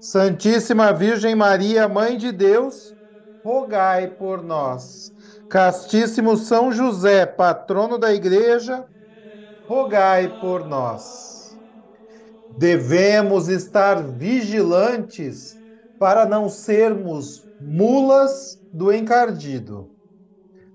Santíssima 0.00 0.94
Virgem 0.94 1.34
Maria, 1.34 1.86
Mãe 1.86 2.16
de 2.16 2.32
Deus, 2.32 2.94
rogai 3.44 4.08
por 4.08 4.42
nós. 4.42 5.12
Castíssimo 5.46 6.38
São 6.38 6.72
José, 6.72 7.26
patrono 7.26 7.98
da 7.98 8.14
Igreja, 8.14 8.86
rogai 9.68 10.40
por 10.40 10.66
nós. 10.66 11.54
Devemos 12.56 13.48
estar 13.48 14.02
vigilantes 14.02 15.58
para 15.98 16.24
não 16.24 16.48
sermos 16.48 17.46
mulas 17.60 18.58
do 18.72 18.90
encardido. 18.90 19.90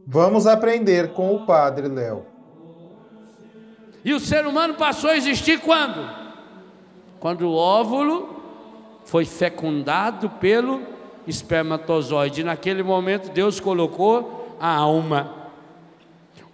Vamos 0.06 0.46
aprender 0.46 1.14
com 1.14 1.34
o 1.34 1.48
Padre 1.48 1.88
Léo. 1.88 2.28
E 4.04 4.14
o 4.14 4.20
ser 4.20 4.46
humano 4.46 4.76
passou 4.76 5.10
a 5.10 5.18
existir 5.18 5.62
quando? 5.62 6.08
Quando 7.20 7.50
o 7.50 7.56
óvulo 7.56 8.35
foi 9.06 9.24
fecundado 9.24 10.30
pelo 10.30 10.82
espermatozoide. 11.28 12.44
Naquele 12.44 12.84
momento 12.84 13.32
Deus 13.32 13.60
colocou 13.60 14.58
a 14.60 14.68
alma. 14.68 15.34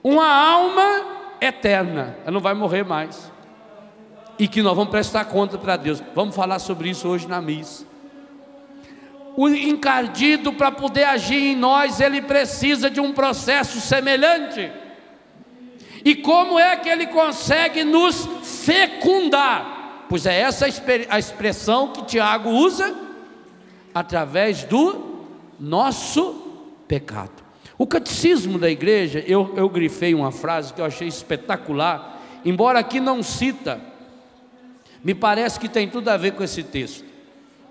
Uma 0.04 0.28
alma 0.28 1.06
eterna, 1.40 2.18
ela 2.24 2.32
não 2.32 2.42
vai 2.42 2.54
morrer 2.54 2.84
mais. 2.84 3.32
E 4.38 4.48
que 4.48 4.62
nós 4.62 4.76
vamos 4.76 4.92
prestar 4.92 5.26
conta 5.26 5.58
para 5.58 5.78
Deus. 5.78 6.04
Vamos 6.14 6.36
falar 6.36 6.60
sobre 6.60 6.90
isso 6.90 7.08
hoje 7.08 7.28
na 7.28 7.42
missa. 7.42 7.86
O 9.36 9.48
encardido, 9.48 10.52
para 10.52 10.72
poder 10.72 11.06
agir 11.06 11.54
em 11.54 11.56
nós, 11.56 12.02
ele 12.02 12.22
precisa 12.22 12.90
de 12.90 13.00
um 13.00 13.14
processo 13.14 13.80
semelhante. 13.80 14.72
E 16.04 16.16
como 16.16 16.60
é 16.60 16.76
que 16.76 16.90
ele 16.90 17.08
consegue 17.08 17.84
nos 17.84 18.28
fecundar? 18.66 19.81
Pois 20.12 20.26
é 20.26 20.42
essa 20.42 20.66
a 21.08 21.18
expressão 21.18 21.94
que 21.94 22.04
Tiago 22.04 22.50
usa 22.50 22.94
através 23.94 24.66
do 24.66 25.26
nosso 25.58 26.34
pecado. 26.86 27.42
O 27.78 27.88
catecismo 27.88 28.60
da 28.60 28.70
igreja, 28.70 29.24
eu, 29.26 29.54
eu 29.56 29.70
grifei 29.70 30.14
uma 30.14 30.30
frase 30.30 30.74
que 30.74 30.82
eu 30.82 30.86
achei 30.86 31.08
espetacular, 31.08 32.22
embora 32.44 32.80
aqui 32.80 33.00
não 33.00 33.24
cita, 33.24 33.80
me 35.02 35.16
parece 35.16 35.58
que 35.58 35.70
tem 35.70 35.90
tudo 35.90 36.10
a 36.10 36.18
ver 36.18 36.34
com 36.34 36.44
esse 36.44 36.62
texto. 36.62 37.06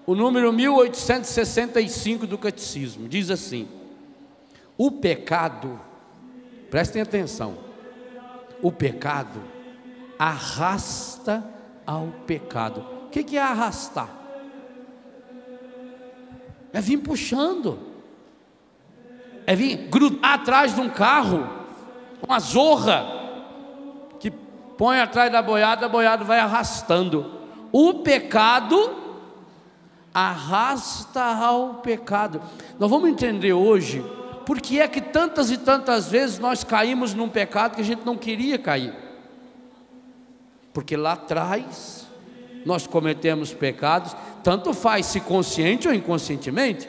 O 0.06 0.15
número 0.15 0.50
1865 0.50 2.26
do 2.26 2.38
catecismo 2.38 3.06
diz 3.06 3.28
assim: 3.28 3.69
o 4.78 4.91
pecado, 4.91 5.78
prestem 6.70 7.03
atenção, 7.03 7.59
o 8.62 8.72
pecado 8.72 9.42
arrasta 10.19 11.59
ao 11.91 12.06
pecado. 12.25 12.87
O 13.06 13.09
que 13.11 13.37
é 13.37 13.43
arrastar? 13.43 14.09
É 16.73 16.81
vir 16.81 16.99
puxando, 16.99 17.81
é 19.45 19.56
vir 19.56 19.89
grudar 19.89 20.34
atrás 20.34 20.73
de 20.73 20.81
um 20.81 20.89
carro, 20.89 21.49
uma 22.25 22.39
zorra, 22.39 23.05
que 24.21 24.31
põe 24.31 25.01
atrás 25.01 25.33
da 25.33 25.43
boiada, 25.43 25.87
a 25.87 25.89
boiada 25.89 26.23
vai 26.23 26.39
arrastando. 26.39 27.28
O 27.73 27.95
pecado 27.95 28.95
arrasta 30.15 31.25
ao 31.25 31.75
pecado. 31.75 32.41
Nós 32.78 32.89
vamos 32.89 33.11
entender 33.11 33.53
hoje 33.53 34.05
por 34.47 34.61
que 34.61 34.81
é 34.81 34.87
que 34.87 35.01
tantas 35.01 35.51
e 35.51 35.59
tantas 35.59 36.09
vezes 36.09 36.39
nós 36.39 36.62
caímos 36.62 37.15
num 37.15 37.28
pecado 37.28 37.75
que 37.75 37.81
a 37.81 37.84
gente 37.84 38.07
não 38.07 38.17
queria 38.17 38.61
cair? 38.61 39.09
Porque 40.72 40.97
lá 40.97 41.12
atrás 41.12 42.06
nós 42.64 42.86
cometemos 42.86 43.53
pecados, 43.53 44.14
tanto 44.42 44.72
faz 44.72 45.06
se 45.06 45.20
consciente 45.20 45.88
ou 45.88 45.94
inconscientemente. 45.94 46.88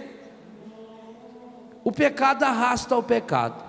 O 1.84 1.92
pecado 1.92 2.44
arrasta 2.44 2.94
ao 2.94 3.02
pecado, 3.02 3.64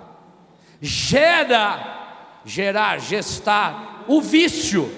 gera, 0.79 2.41
gerar, 2.45 2.99
gestar 2.99 4.03
o 4.07 4.21
vício, 4.21 4.89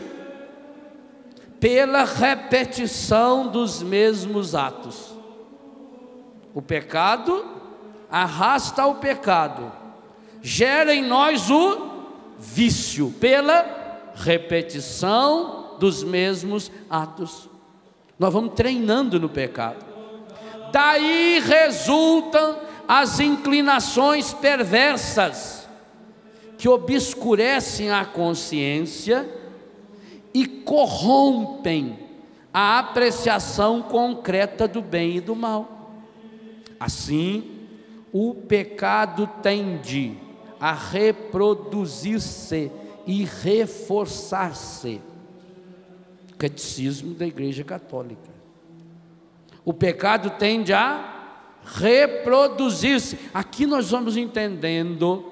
pela 1.60 2.04
repetição 2.04 3.48
dos 3.48 3.82
mesmos 3.82 4.54
atos. 4.54 5.16
O 6.54 6.62
pecado 6.62 7.46
arrasta 8.12 8.86
o 8.86 8.96
pecado, 8.96 9.72
gera 10.42 10.94
em 10.94 11.04
nós 11.04 11.50
o 11.50 11.90
vício 12.38 13.14
pela 13.20 13.62
repetição 13.62 13.85
dos 15.80 16.04
mesmos 16.04 16.72
atos. 16.90 17.50
Nós 18.18 18.34
vamos 18.34 18.54
treinando 18.56 19.20
no 19.20 19.30
pecado. 19.30 19.86
Daí 20.72 21.40
resultam 21.40 22.60
as 22.88 23.20
inclinações 23.20 24.34
perversas 24.34 25.68
que 26.58 26.70
obscurecem 26.70 27.92
a 27.92 28.06
consciência 28.06 29.30
e 30.34 30.46
corrompem 30.46 32.00
a 32.54 32.80
apreciação 32.80 33.82
concreta 33.82 34.68
do 34.68 34.82
bem 34.82 35.18
e 35.18 35.22
do 35.22 35.36
mal. 35.36 35.92
Assim, 36.80 37.68
o 38.14 38.34
pecado 38.34 39.30
tende 39.42 40.18
a 40.60 40.72
reproduzir-se 40.72 42.72
e 43.06 43.24
reforçar-se. 43.24 45.02
Catecismo 46.38 47.14
da 47.14 47.26
Igreja 47.26 47.64
Católica. 47.64 48.30
O 49.64 49.74
pecado 49.74 50.32
tende 50.32 50.74
a 50.74 51.14
reproduzir-se. 51.64 53.18
Aqui 53.34 53.66
nós 53.66 53.90
vamos 53.90 54.16
entendendo 54.18 55.32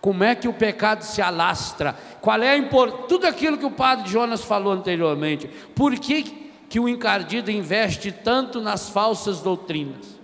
como 0.00 0.22
é 0.22 0.34
que 0.34 0.46
o 0.46 0.52
pecado 0.52 1.02
se 1.02 1.20
alastra, 1.20 1.94
qual 2.20 2.40
é 2.40 2.50
a 2.50 2.56
importância, 2.56 3.08
tudo 3.08 3.26
aquilo 3.26 3.58
que 3.58 3.66
o 3.66 3.72
padre 3.72 4.08
Jonas 4.08 4.42
falou 4.44 4.72
anteriormente. 4.72 5.48
Por 5.74 5.98
que, 5.98 6.22
que 6.68 6.78
o 6.78 6.88
encardido 6.88 7.50
investe 7.50 8.12
tanto 8.12 8.60
nas 8.60 8.88
falsas 8.88 9.40
doutrinas? 9.40 10.15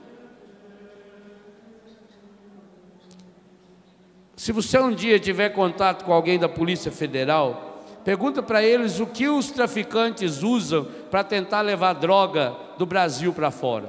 Se 4.43 4.51
você 4.51 4.77
um 4.77 4.93
dia 4.93 5.21
tiver 5.21 5.51
contato 5.51 6.05
com 6.05 6.13
alguém 6.13 6.37
da 6.37 6.49
Polícia 6.49 6.91
Federal, 6.91 7.81
pergunta 8.05 8.43
para 8.43 8.61
eles 8.61 8.99
o 8.99 9.07
que 9.07 9.29
os 9.29 9.53
traficantes 9.53 10.43
usam 10.43 10.85
para 11.13 11.23
tentar 11.23 11.61
levar 11.61 11.93
droga 11.93 12.53
do 12.77 12.85
Brasil 12.85 13.33
para 13.33 13.53
fora. 13.53 13.89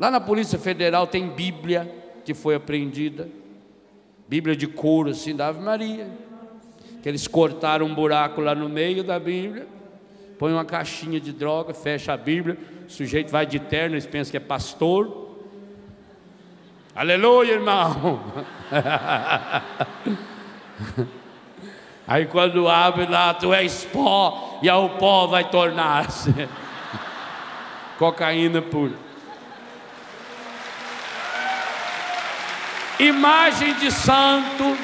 Lá 0.00 0.10
na 0.10 0.20
Polícia 0.20 0.58
Federal 0.58 1.06
tem 1.06 1.28
Bíblia 1.28 1.94
que 2.24 2.34
foi 2.34 2.56
apreendida, 2.56 3.28
Bíblia 4.26 4.56
de 4.56 4.66
couro 4.66 5.10
assim 5.10 5.36
da 5.36 5.46
Ave 5.46 5.60
Maria, 5.60 6.10
que 7.00 7.08
eles 7.08 7.28
cortaram 7.28 7.86
um 7.86 7.94
buraco 7.94 8.40
lá 8.40 8.52
no 8.52 8.68
meio 8.68 9.04
da 9.04 9.16
Bíblia, 9.16 9.64
põe 10.40 10.52
uma 10.52 10.64
caixinha 10.64 11.20
de 11.20 11.32
droga, 11.32 11.72
fecha 11.72 12.12
a 12.12 12.16
Bíblia, 12.16 12.58
o 12.88 12.90
sujeito 12.90 13.30
vai 13.30 13.46
de 13.46 13.60
terno, 13.60 13.94
eles 13.94 14.06
pensam 14.06 14.32
que 14.32 14.38
é 14.38 14.40
pastor, 14.40 15.21
Aleluia, 16.94 17.54
irmão. 17.54 18.22
Aí 22.06 22.26
quando 22.26 22.68
abre 22.68 23.06
lá, 23.06 23.32
tu 23.32 23.54
és 23.54 23.84
pó 23.86 24.58
e 24.62 24.68
ao 24.68 24.90
pó 24.90 25.26
vai 25.26 25.48
tornar-se. 25.48 26.30
Cocaína 27.98 28.60
pura. 28.60 28.92
Imagem 32.98 33.72
de 33.74 33.90
santo. 33.90 34.76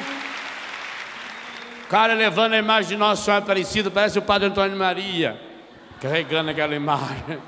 O 1.83 1.87
cara 1.89 2.15
levando 2.15 2.53
a 2.53 2.57
imagem 2.57 2.89
de 2.89 2.97
Nosso 2.97 3.23
Senhor 3.23 3.37
Aparecido 3.37 3.91
parece 3.91 4.17
o 4.17 4.21
Padre 4.21 4.47
Antônio 4.47 4.75
Maria, 4.75 5.39
carregando 6.01 6.49
aquela 6.49 6.75
imagem. 6.75 7.39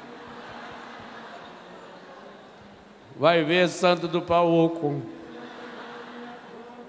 Vai 3.22 3.44
ver 3.44 3.70
santo 3.70 4.08
do 4.08 4.20
Pauco. 4.20 5.00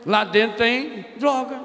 Lá 0.06 0.24
dentro 0.24 0.56
tem 0.56 1.04
droga. 1.18 1.60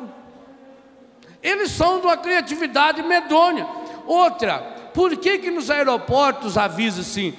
Eles 1.42 1.72
são 1.72 2.02
de 2.02 2.06
uma 2.06 2.18
criatividade 2.18 3.02
medonha. 3.02 3.66
Outra, 4.06 4.60
por 4.94 5.16
que 5.16 5.38
que 5.38 5.50
nos 5.50 5.72
aeroportos 5.72 6.58
avisa 6.58 7.00
assim, 7.00 7.34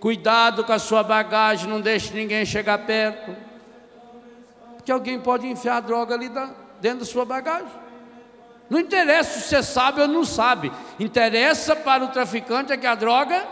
cuidado 0.00 0.64
com 0.64 0.72
a 0.72 0.80
sua 0.80 1.04
bagagem, 1.04 1.70
não 1.70 1.80
deixe 1.80 2.12
ninguém 2.12 2.44
chegar 2.44 2.78
perto? 2.78 3.36
Porque 4.74 4.90
alguém 4.90 5.20
pode 5.20 5.46
enfiar 5.46 5.78
droga 5.78 6.16
ali 6.16 6.28
dentro 6.80 6.98
da 6.98 7.04
sua 7.04 7.24
bagagem. 7.24 7.70
Não 8.68 8.80
interessa 8.80 9.38
se 9.38 9.48
você 9.48 9.62
sabe 9.62 10.00
ou 10.00 10.08
não 10.08 10.24
sabe. 10.24 10.72
Interessa 10.98 11.76
para 11.76 12.02
o 12.02 12.08
traficante 12.08 12.72
é 12.72 12.76
que 12.76 12.84
a 12.84 12.96
droga 12.96 13.46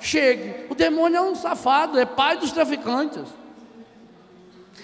chegue. 0.00 0.66
O 0.68 0.74
demônio 0.74 1.18
é 1.18 1.20
um 1.20 1.34
safado, 1.34 1.98
é 1.98 2.06
pai 2.06 2.38
dos 2.38 2.50
traficantes. 2.50 3.24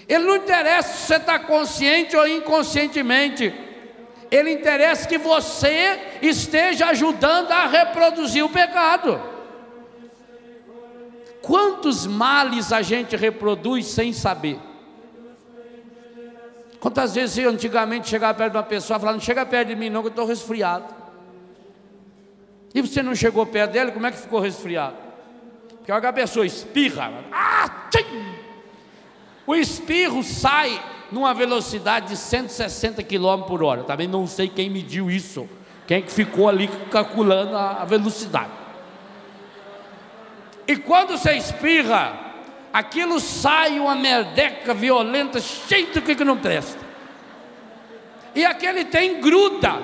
Ele 0.09 0.25
não 0.25 0.37
interessa 0.37 0.93
se 0.93 1.07
você 1.07 1.17
está 1.17 1.39
consciente 1.39 2.17
ou 2.17 2.29
inconscientemente. 2.29 3.53
Ele 4.31 4.53
interessa 4.53 5.09
que 5.09 5.19
você 5.19 6.19
esteja 6.23 6.87
ajudando 6.89 7.51
a 7.51 7.67
reproduzir 7.67 8.45
o 8.45 8.49
pecado. 8.49 9.21
Quantos 11.43 12.07
males 12.07 12.73
a 12.73 12.83
gente 12.83 13.17
reproduz 13.17 13.87
sem 13.87 14.13
saber? 14.13 14.59
Quantas 16.79 17.15
vezes 17.15 17.39
eu 17.39 17.51
antigamente 17.51 18.09
chegava 18.09 18.35
perto 18.35 18.53
de 18.53 18.59
uma 18.59 18.65
pessoa 18.65 18.97
e 18.97 19.01
falava, 19.01 19.17
não 19.17 19.25
chega 19.25 19.47
perto 19.47 19.69
de 19.69 19.77
mim 19.77 19.89
não 19.89 20.03
que 20.03 20.09
eu 20.09 20.11
estou 20.11 20.27
resfriado. 20.27 20.95
E 22.75 22.81
você 22.81 23.03
não 23.03 23.15
chegou 23.15 23.47
perto 23.47 23.73
dele, 23.73 23.93
como 23.93 24.07
é 24.07 24.11
que 24.11 24.19
ficou 24.19 24.39
resfriado? 24.39 25.06
Porque 25.87 26.07
a 26.07 26.13
pessoa 26.13 26.45
espirra, 26.45 27.13
ah, 27.31 27.71
o 29.47 29.55
espirro 29.55 30.23
sai 30.25 30.83
numa 31.13 31.33
velocidade 31.33 32.09
de 32.09 32.17
160 32.17 33.05
km 33.05 33.43
por 33.47 33.63
hora. 33.63 33.85
Também 33.85 34.09
não 34.09 34.27
sei 34.27 34.49
quem 34.49 34.69
mediu 34.69 35.09
isso, 35.09 35.49
quem 35.87 36.03
que 36.03 36.11
ficou 36.11 36.49
ali 36.49 36.69
calculando 36.91 37.57
a 37.57 37.85
velocidade. 37.85 38.51
E 40.67 40.77
quando 40.77 41.17
você 41.17 41.35
espirra, 41.35 42.35
aquilo 42.73 43.21
sai 43.21 43.79
uma 43.79 43.95
merdeca 43.95 44.75
violenta, 44.75 45.41
cheio 45.41 45.93
do 45.93 46.03
que 46.03 46.25
não 46.25 46.37
presta. 46.37 46.85
E 48.35 48.45
aquele 48.45 48.85
tem 48.85 49.21
gruda, 49.21 49.81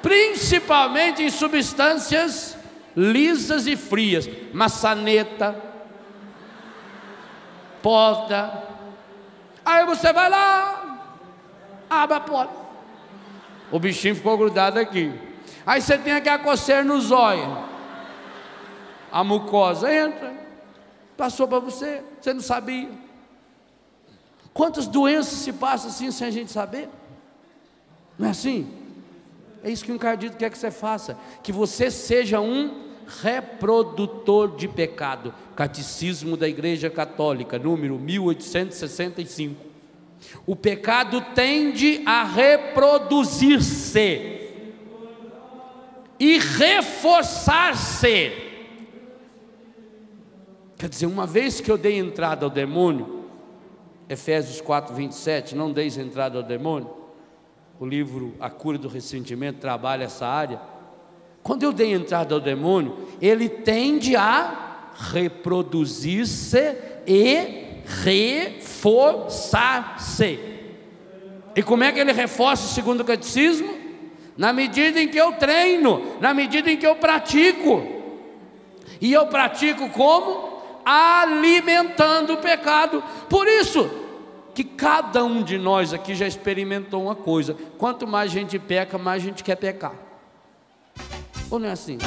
principalmente 0.00 1.22
em 1.22 1.28
substâncias 1.28 2.56
lisas 2.96 3.66
e 3.66 3.76
frias, 3.76 4.28
maçaneta, 4.52 5.54
porta. 7.82 8.64
Aí 9.64 9.84
você 9.84 10.12
vai 10.12 10.30
lá, 10.30 11.12
abre 11.90 12.16
a 12.16 12.20
porta. 12.20 12.54
O 13.70 13.78
bichinho 13.78 14.14
ficou 14.14 14.38
grudado 14.38 14.78
aqui. 14.78 15.12
Aí 15.66 15.80
você 15.80 15.98
tem 15.98 16.12
aquela 16.12 16.38
coceira 16.38 16.82
no 16.82 17.00
zóio. 17.00 17.64
A 19.12 19.22
mucosa 19.22 19.92
entra. 19.92 20.34
Passou 21.16 21.48
para 21.48 21.58
você, 21.58 22.02
você 22.20 22.32
não 22.32 22.40
sabia. 22.40 22.90
Quantas 24.54 24.86
doenças 24.86 25.38
se 25.38 25.52
passam 25.52 25.90
assim 25.90 26.10
sem 26.10 26.28
a 26.28 26.30
gente 26.30 26.50
saber? 26.50 26.88
Não 28.18 28.28
é 28.28 28.30
assim? 28.30 28.72
É 29.62 29.70
isso 29.70 29.84
que 29.84 29.92
o 29.92 29.94
encardido 29.94 30.36
quer 30.36 30.48
que 30.50 30.56
você 30.56 30.70
faça, 30.70 31.18
que 31.42 31.52
você 31.52 31.90
seja 31.90 32.40
um 32.40 32.85
reprodutor 33.06 34.56
de 34.56 34.68
pecado. 34.68 35.32
Catecismo 35.54 36.36
da 36.36 36.48
Igreja 36.48 36.90
Católica, 36.90 37.58
número 37.58 37.98
1865. 37.98 39.64
O 40.46 40.56
pecado 40.56 41.20
tende 41.34 42.02
a 42.04 42.24
reproduzir-se 42.24 44.40
e 46.18 46.38
reforçar-se. 46.38 48.32
Quer 50.76 50.88
dizer, 50.88 51.06
uma 51.06 51.26
vez 51.26 51.60
que 51.60 51.70
eu 51.70 51.78
dei 51.78 51.98
entrada 51.98 52.44
ao 52.44 52.50
demônio, 52.50 53.24
Efésios 54.08 54.60
4, 54.60 54.94
27, 54.94 55.54
não 55.54 55.72
deis 55.72 55.96
entrada 55.96 56.38
ao 56.38 56.42
demônio, 56.42 56.90
o 57.78 57.86
livro 57.86 58.34
A 58.40 58.48
Cura 58.48 58.78
do 58.78 58.88
Ressentimento 58.88 59.58
trabalha 59.58 60.04
essa 60.04 60.26
área. 60.26 60.60
Quando 61.46 61.62
eu 61.62 61.72
dei 61.72 61.92
entrada 61.92 62.34
ao 62.34 62.40
demônio, 62.40 62.96
ele 63.22 63.48
tende 63.48 64.16
a 64.16 64.88
reproduzir-se 65.12 66.74
e 67.06 67.84
reforçar-se. 68.02 70.40
E 71.54 71.62
como 71.62 71.84
é 71.84 71.92
que 71.92 72.00
ele 72.00 72.12
reforça 72.12 72.74
segundo 72.74 73.02
o 73.02 73.04
catecismo? 73.04 73.72
Na 74.36 74.52
medida 74.52 75.00
em 75.00 75.06
que 75.06 75.16
eu 75.16 75.34
treino, 75.34 76.16
na 76.20 76.34
medida 76.34 76.68
em 76.68 76.76
que 76.76 76.84
eu 76.84 76.96
pratico. 76.96 77.80
E 79.00 79.12
eu 79.12 79.28
pratico 79.28 79.88
como? 79.90 80.56
alimentando 80.84 82.34
o 82.34 82.38
pecado. 82.38 83.04
Por 83.28 83.46
isso 83.46 83.88
que 84.52 84.64
cada 84.64 85.24
um 85.24 85.44
de 85.44 85.58
nós 85.58 85.92
aqui 85.92 86.12
já 86.12 86.26
experimentou 86.26 87.04
uma 87.04 87.14
coisa: 87.14 87.56
quanto 87.78 88.04
mais 88.04 88.32
gente 88.32 88.58
peca, 88.58 88.98
mais 88.98 89.22
gente 89.22 89.44
quer 89.44 89.54
pecar. 89.54 90.05
Ou 91.50 91.58
não 91.58 91.68
é 91.68 91.72
assim? 91.72 91.98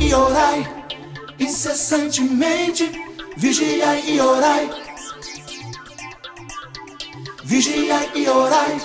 E 0.00 0.12
orai 0.14 0.84
incessantemente, 1.38 2.90
vigiai 3.36 4.02
e 4.06 4.20
orai. 4.20 4.70
Vigiai 7.42 8.10
e 8.14 8.28
orai, 8.28 8.80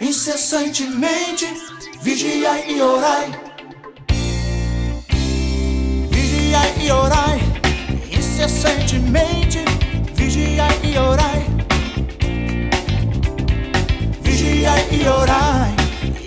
incessantemente, 0.00 1.46
vigiai 2.02 2.64
e 2.68 2.80
orai. 2.82 3.30
Vigiai 6.10 6.72
e 6.84 6.90
orai, 6.90 7.40
incessantemente, 8.10 9.64
vigiai 10.14 10.78
e 10.82 10.98
orai. 10.98 11.46
Vigiai 14.20 14.86
e 14.90 15.08
orai, 15.08 15.74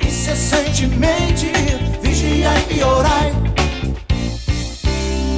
incessantemente, 0.04 1.52
vigiai 2.02 2.66
e 2.70 2.84
orai 2.84 3.46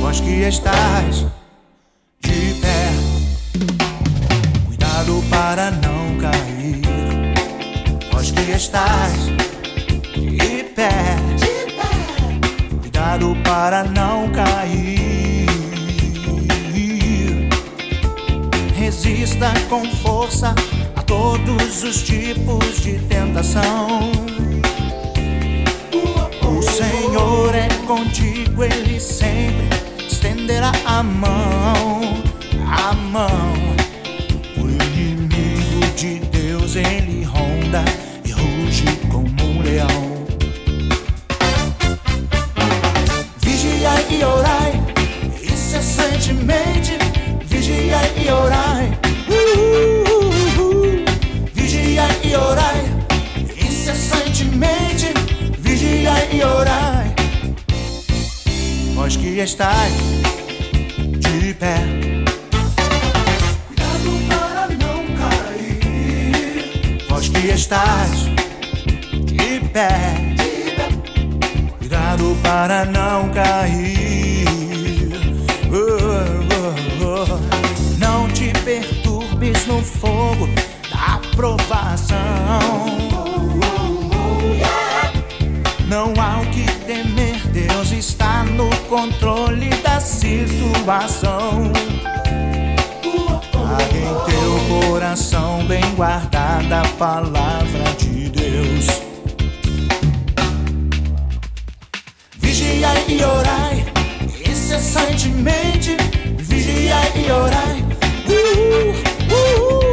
vós 0.08 0.22
que 0.22 0.42
estás 0.44 1.26
de 2.22 2.54
pé, 2.62 2.90
cuidado 4.66 5.22
para 5.30 5.70
não 5.72 6.18
cair. 6.18 6.82
Vós 8.10 8.32
que 8.32 8.52
estás 8.52 9.47
cuidado 13.18 13.36
para 13.44 13.84
não 13.84 14.30
cair. 14.30 15.48
Resista 18.76 19.52
com 19.70 19.84
força 19.98 20.54
a 20.96 21.02
todos 21.02 21.84
os 21.84 22.04
tipos 22.04 22.82
de 22.82 23.00
tentação. 23.00 24.12
O 26.42 26.62
Senhor 26.62 27.56
é 27.56 27.68
contigo, 27.86 28.64
Ele 28.64 29.00
sempre 29.00 29.68
estenderá 30.08 30.72
a 30.86 31.04
mão, 31.04 32.02
a 32.66 32.94
mão. 32.94 33.54
O 34.58 34.70
inimigo 34.70 35.86
de 35.96 36.20
Deus 36.20 36.76
ele 36.76 37.17
e 48.28 48.32
orai, 48.32 48.92
uh, 49.30 50.16
vigiai 51.54 52.20
e 52.24 52.36
orai, 52.36 52.84
incessantemente, 53.58 55.14
vigiai 55.60 56.28
e 56.34 56.44
orai. 56.44 57.16
Vós 58.96 59.16
que 59.16 59.40
estáis 59.40 59.94
de 61.20 61.54
pé. 61.54 61.78
Cuidado 63.68 64.12
para 64.28 64.68
não 64.84 65.06
cair. 65.22 67.06
Vós 67.08 67.30
que 67.30 67.48
estáis 67.48 68.26
de 69.24 69.62
pé. 69.72 70.36
Cuidado 71.80 72.36
para 72.44 72.84
não 72.86 73.30
cair. 73.30 73.97
Provação. 81.38 82.18
Não 85.88 86.12
há 86.20 86.42
o 86.42 86.46
que 86.48 86.66
temer, 86.86 87.40
Deus 87.50 87.92
está 87.92 88.44
no 88.44 88.68
controle 88.90 89.70
da 89.84 90.00
situação. 90.00 91.72
Guarda 93.54 93.98
em 93.98 94.16
teu 94.26 94.82
coração 94.82 95.64
bem 95.68 95.84
guardada 95.96 96.82
a 96.82 96.88
palavra 96.98 97.84
de 98.00 98.30
Deus. 98.30 98.88
Vigiai 102.40 103.06
e 103.08 103.24
orai 103.24 103.86
incessantemente. 104.50 105.96
Vigiai 106.40 107.12
e 107.16 107.32
orai. 107.32 107.86
Uh, 108.28 108.90
uh, 109.32 109.84
uh. 109.84 109.87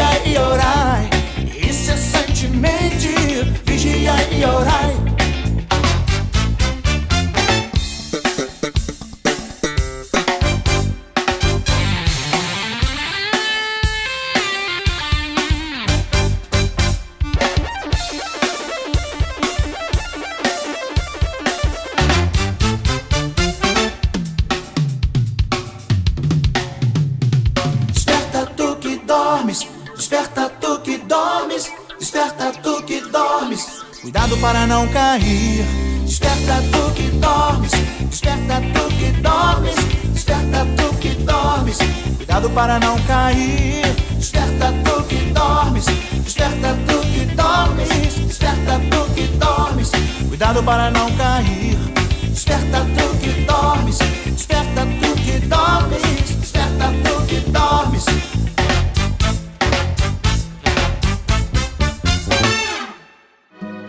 Vigiai 0.00 0.32
e 0.32 0.38
orai 0.38 1.08
incessantemente. 1.62 3.52
Vigiai 3.66 4.40
e 4.40 4.44
orai. 4.46 5.09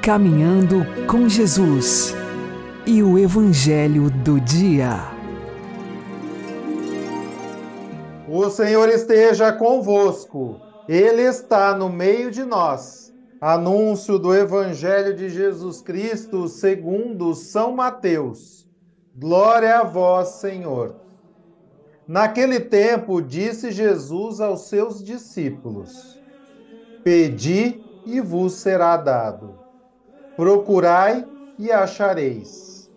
Caminhando 0.04 0.84
com 1.06 1.30
Jesus 1.30 2.16
e 2.88 3.04
o 3.04 3.20
Evangelho 3.20 4.10
do 4.10 4.42
Dia. 4.42 4.98
O 8.28 8.50
Senhor 8.50 8.90
esteja 8.90 9.54
convosco, 9.54 10.60
Ele 10.90 11.22
está 11.22 11.76
no 11.76 11.88
meio 11.88 12.32
de 12.32 12.44
nós. 12.44 13.14
Anúncio 13.40 14.18
do 14.18 14.34
Evangelho 14.34 15.16
de 15.16 15.30
Jesus 15.30 15.84
Cristo 15.84 16.48
segundo 16.48 17.36
São 17.36 17.72
Mateus. 17.72 18.68
Glória 19.16 19.82
a 19.82 19.84
vós, 19.84 20.30
Senhor. 20.30 20.96
Naquele 22.08 22.60
tempo, 22.60 23.22
disse 23.22 23.72
Jesus 23.72 24.42
aos 24.42 24.62
seus 24.62 25.04
discípulos: 25.04 26.20
Pedi 27.04 27.84
e 28.04 28.20
vos 28.20 28.54
será 28.54 28.98
dado. 28.98 29.61
Procurai 30.36 31.26
e 31.58 31.72
achareis. 31.72 32.90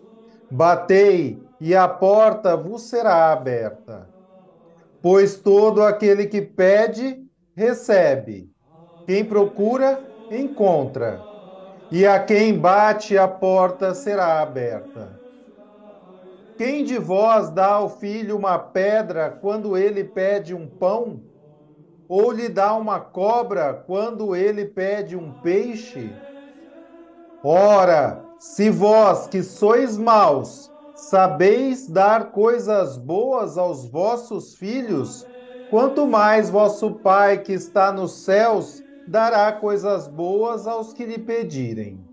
Batei 0.49 1.47
e 1.59 1.75
a 1.75 1.87
porta 1.87 2.55
vos 2.57 2.83
será 2.83 3.31
aberta. 3.31 4.11
Pois 5.01 5.39
todo 5.39 5.83
aquele 5.83 6.27
que 6.27 6.41
pede, 6.41 7.25
recebe. 7.55 8.51
Quem 9.05 9.25
procura, 9.25 10.07
encontra. 10.29 11.29
E 11.91 12.05
a 12.05 12.23
quem 12.23 12.57
bate, 12.59 13.17
a 13.17 13.27
porta 13.27 13.93
será 13.93 14.41
aberta. 14.41 15.21
Quem 16.57 16.83
de 16.83 16.97
vós 16.97 17.49
dá 17.49 17.67
ao 17.75 17.89
filho 17.89 18.35
uma 18.37 18.57
pedra 18.59 19.29
quando 19.31 19.77
ele 19.77 20.03
pede 20.03 20.53
um 20.53 20.67
pão? 20.69 21.25
Ou 22.07 22.31
lhe 22.31 22.49
dá 22.49 22.75
uma 22.75 22.99
cobra 22.99 23.73
quando 23.73 24.35
ele 24.35 24.65
pede 24.65 25.15
um 25.17 25.33
peixe? 25.33 26.24
Ora, 27.47 28.25
se 28.39 28.71
vós 28.71 29.27
que 29.27 29.43
sois 29.43 29.99
maus, 29.99 30.71
sabeis 30.95 31.87
dar 31.87 32.31
coisas 32.31 32.97
boas 32.97 33.55
aos 33.55 33.85
vossos 33.85 34.55
filhos, 34.55 35.27
quanto 35.69 36.07
mais 36.07 36.49
vosso 36.49 36.95
Pai 36.95 37.43
que 37.43 37.53
está 37.53 37.91
nos 37.91 38.13
céus 38.23 38.81
dará 39.07 39.51
coisas 39.51 40.07
boas 40.07 40.65
aos 40.65 40.91
que 40.91 41.05
lhe 41.05 41.19
pedirem. 41.19 42.03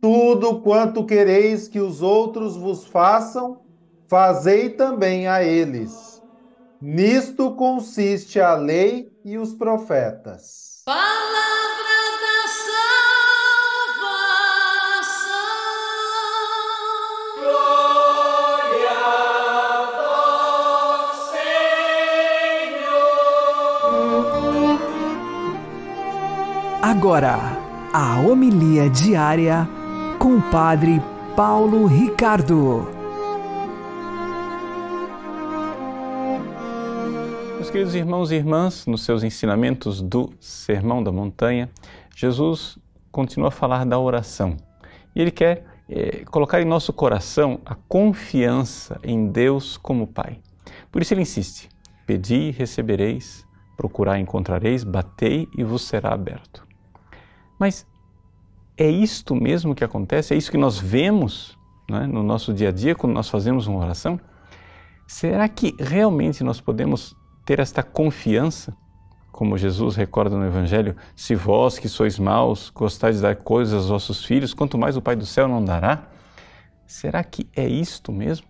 Tudo 0.00 0.60
quanto 0.60 1.04
quereis 1.04 1.66
que 1.66 1.80
os 1.80 2.00
outros 2.00 2.56
vos 2.56 2.86
façam, 2.86 3.62
fazei 4.06 4.70
também 4.70 5.26
a 5.26 5.42
eles. 5.42 6.22
Nisto 6.80 7.56
consiste 7.56 8.40
a 8.40 8.54
lei 8.54 9.10
e 9.24 9.36
os 9.36 9.52
profetas. 9.52 10.82
Palavra 10.86 11.37
Agora, 26.88 27.36
a 27.92 28.18
homilia 28.18 28.88
diária 28.88 29.68
com 30.18 30.38
o 30.38 30.50
Padre 30.50 31.02
Paulo 31.36 31.84
Ricardo. 31.84 32.88
Meus 37.56 37.68
queridos 37.68 37.94
irmãos 37.94 38.30
e 38.30 38.36
irmãs, 38.36 38.86
nos 38.86 39.02
seus 39.02 39.22
ensinamentos 39.22 40.00
do 40.00 40.32
Sermão 40.40 41.02
da 41.02 41.12
Montanha, 41.12 41.68
Jesus 42.16 42.78
continua 43.12 43.48
a 43.48 43.50
falar 43.50 43.84
da 43.84 43.98
oração. 43.98 44.56
E 45.14 45.20
ele 45.20 45.30
quer 45.30 45.66
eh, 45.90 46.24
colocar 46.30 46.62
em 46.62 46.64
nosso 46.64 46.90
coração 46.94 47.60
a 47.66 47.74
confiança 47.74 48.98
em 49.02 49.28
Deus 49.28 49.76
como 49.76 50.06
Pai. 50.06 50.40
Por 50.90 51.02
isso 51.02 51.12
ele 51.12 51.20
insiste: 51.20 51.68
Pedi 52.06 52.48
e 52.48 52.50
recebereis, 52.50 53.46
procurai 53.76 54.20
e 54.20 54.22
encontrareis, 54.22 54.84
batei 54.84 55.46
e 55.54 55.62
vos 55.62 55.82
será 55.82 56.14
aberto. 56.14 56.66
Mas 57.58 57.86
é 58.76 58.88
isto 58.88 59.34
mesmo 59.34 59.74
que 59.74 59.84
acontece? 59.84 60.34
É 60.34 60.36
isso 60.36 60.50
que 60.50 60.56
nós 60.56 60.78
vemos 60.78 61.58
né, 61.90 62.06
no 62.06 62.22
nosso 62.22 62.52
dia 62.52 62.68
a 62.68 62.72
dia 62.72 62.94
quando 62.94 63.12
nós 63.12 63.28
fazemos 63.28 63.66
uma 63.66 63.80
oração? 63.80 64.20
Será 65.06 65.48
que 65.48 65.74
realmente 65.78 66.44
nós 66.44 66.60
podemos 66.60 67.16
ter 67.44 67.58
esta 67.58 67.82
confiança? 67.82 68.76
Como 69.32 69.56
Jesus 69.56 69.96
recorda 69.96 70.36
no 70.36 70.44
Evangelho, 70.44 70.96
se 71.14 71.34
vós 71.34 71.78
que 71.78 71.88
sois 71.88 72.18
maus 72.18 72.70
gostais 72.70 73.16
de 73.16 73.22
dar 73.22 73.36
coisas 73.36 73.74
aos 73.74 73.88
vossos 73.88 74.24
filhos, 74.24 74.52
quanto 74.52 74.76
mais 74.76 74.96
o 74.96 75.02
Pai 75.02 75.16
do 75.16 75.24
céu 75.24 75.48
não 75.48 75.64
dará? 75.64 76.08
Será 76.86 77.22
que 77.22 77.48
é 77.54 77.66
isto 77.68 78.12
mesmo? 78.12 78.46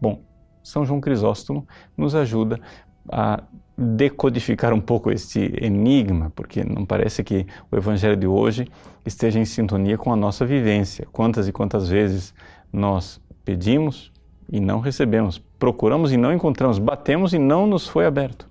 Bom, 0.00 0.22
São 0.62 0.84
João 0.84 1.00
Crisóstomo 1.00 1.66
nos 1.96 2.14
ajuda 2.14 2.60
a 3.10 3.42
decodificar 3.76 4.72
um 4.72 4.80
pouco 4.80 5.10
este 5.10 5.52
enigma, 5.60 6.32
porque 6.34 6.64
não 6.64 6.86
parece 6.86 7.22
que 7.22 7.46
o 7.70 7.76
Evangelho 7.76 8.16
de 8.16 8.26
hoje 8.26 8.66
esteja 9.04 9.38
em 9.38 9.44
sintonia 9.44 9.98
com 9.98 10.12
a 10.12 10.16
nossa 10.16 10.46
vivência. 10.46 11.06
Quantas 11.12 11.46
e 11.46 11.52
quantas 11.52 11.88
vezes 11.88 12.34
nós 12.72 13.20
pedimos 13.44 14.12
e 14.50 14.60
não 14.60 14.80
recebemos, 14.80 15.38
procuramos 15.58 16.12
e 16.12 16.16
não 16.16 16.32
encontramos, 16.32 16.78
batemos 16.78 17.34
e 17.34 17.38
não 17.38 17.66
nos 17.66 17.86
foi 17.86 18.06
aberto. 18.06 18.48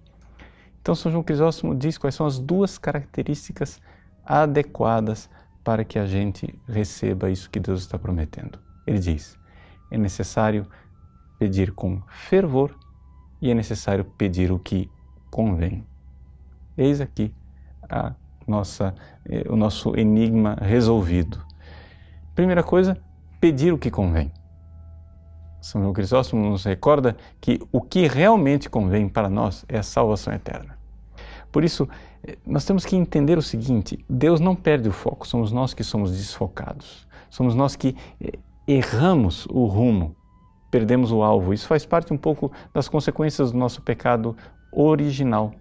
Então, 0.81 0.93
São 0.93 1.11
João 1.11 1.23
Crisóstomo 1.23 1.73
diz 1.73 1.97
quais 1.97 2.13
são 2.13 2.27
as 2.27 2.37
duas 2.37 2.77
características 2.77 3.81
adequadas 4.23 5.29
para 5.63 5.83
que 5.83 5.97
a 5.97 6.05
gente 6.05 6.53
receba 6.67 7.31
isso 7.31 7.49
que 7.49 7.59
Deus 7.59 7.81
está 7.81 7.97
prometendo. 7.97 8.59
Ele 8.85 8.99
diz: 8.99 9.35
é 9.89 9.97
necessário 9.97 10.67
pedir 11.39 11.71
com 11.71 12.01
fervor 12.07 12.75
e 13.41 13.51
é 13.51 13.53
necessário 13.53 14.05
pedir 14.05 14.51
o 14.51 14.59
que 14.59 14.89
convém. 15.29 15.85
Eis 16.77 17.01
aqui 17.01 17.33
a 17.89 18.13
nossa, 18.47 18.93
eh, 19.25 19.45
o 19.49 19.55
nosso 19.55 19.97
enigma 19.97 20.57
resolvido. 20.61 21.43
Primeira 22.33 22.63
coisa, 22.63 22.97
pedir 23.39 23.73
o 23.73 23.77
que 23.77 23.91
convém. 23.91 24.31
São 25.61 25.81
João 25.81 25.93
Crisóstomo 25.93 26.47
nos 26.47 26.63
recorda 26.63 27.17
que 27.41 27.59
o 27.71 27.81
que 27.81 28.07
realmente 28.07 28.69
convém 28.69 29.09
para 29.09 29.29
nós 29.29 29.65
é 29.67 29.79
a 29.79 29.83
salvação 29.83 30.33
eterna. 30.33 30.77
Por 31.51 31.63
isso, 31.63 31.87
eh, 32.23 32.37
nós 32.45 32.65
temos 32.65 32.85
que 32.85 32.95
entender 32.95 33.37
o 33.37 33.41
seguinte: 33.41 34.03
Deus 34.09 34.39
não 34.39 34.55
perde 34.55 34.89
o 34.89 34.91
foco, 34.91 35.27
somos 35.27 35.51
nós 35.51 35.73
que 35.73 35.83
somos 35.83 36.11
desfocados. 36.11 37.07
Somos 37.29 37.55
nós 37.55 37.75
que 37.75 37.95
eh, 38.21 38.37
erramos 38.67 39.45
o 39.47 39.65
rumo, 39.65 40.15
perdemos 40.69 41.11
o 41.11 41.23
alvo. 41.23 41.53
Isso 41.53 41.67
faz 41.67 41.85
parte 41.85 42.13
um 42.13 42.17
pouco 42.17 42.51
das 42.73 42.87
consequências 42.87 43.51
do 43.51 43.57
nosso 43.57 43.81
pecado 43.81 44.35
original. 44.71 45.51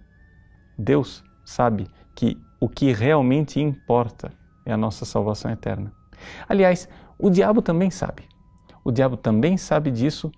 Deus 0.77 1.23
sabe 1.45 1.87
que 2.13 2.37
o 2.59 2.67
que 2.67 2.91
realmente 2.91 3.59
importa 3.59 4.31
é 4.65 4.73
a 4.73 4.77
nossa 4.77 5.05
salvação 5.05 5.51
eterna. 5.51 5.91
Aliás, 6.47 6.89
o 7.17 7.29
diabo 7.29 7.61
também 7.61 7.89
sabe. 7.89 8.23
O 8.83 8.91
diabo 8.91 9.17
também 9.17 9.57
sabe 9.57 9.91
disso 9.91 10.31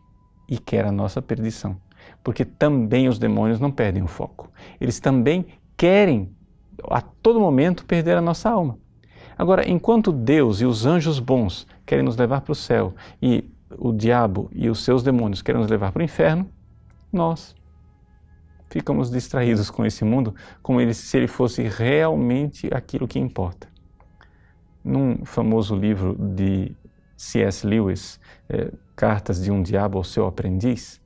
e 0.48 0.58
quer 0.58 0.86
a 0.86 0.92
nossa 0.92 1.22
perdição. 1.22 1.78
Porque 2.24 2.46
também 2.46 3.08
os 3.08 3.20
demônios 3.20 3.60
não 3.60 3.72
perdem 3.72 4.04
o 4.04 4.08
foco. 4.08 4.52
Eles 4.80 5.00
também 5.00 5.46
querem 5.76 6.36
a 6.90 7.02
todo 7.02 7.40
momento 7.40 7.86
perder 7.86 8.18
a 8.18 8.22
nossa 8.22 8.50
alma. 8.50 8.78
Agora, 9.38 9.70
enquanto 9.70 10.12
Deus 10.12 10.62
e 10.62 10.66
os 10.66 10.86
anjos 10.86 11.20
bons 11.20 11.68
querem 11.86 12.04
nos 12.04 12.18
levar 12.18 12.42
para 12.42 12.52
o 12.52 12.56
céu 12.56 12.94
e 13.22 13.44
o 13.78 13.92
diabo 13.92 14.50
e 14.54 14.70
os 14.70 14.84
seus 14.84 15.04
demônios 15.04 15.42
querem 15.42 15.62
nos 15.62 15.70
levar 15.70 15.92
para 15.92 16.02
o 16.02 16.04
inferno, 16.04 16.50
nós 17.12 17.56
ficamos 18.70 19.10
distraídos 19.10 19.70
com 19.70 19.86
esse 19.86 20.04
mundo 20.04 20.36
como 20.62 20.82
ele, 20.82 20.94
se 20.94 21.18
ele 21.18 21.28
fosse 21.28 21.64
realmente 21.64 22.70
aquilo 22.74 23.08
que 23.08 23.20
importa. 23.20 23.68
Num 24.84 25.26
famoso 25.26 25.76
livro 25.76 26.16
de 26.16 26.76
C.S. 27.16 27.66
Lewis, 27.66 28.20
é, 28.50 28.72
Cartas 28.96 29.44
de 29.44 29.52
um 29.52 29.62
Diabo 29.62 29.98
ao 29.98 30.04
Seu 30.04 30.26
Aprendiz, 30.26 31.02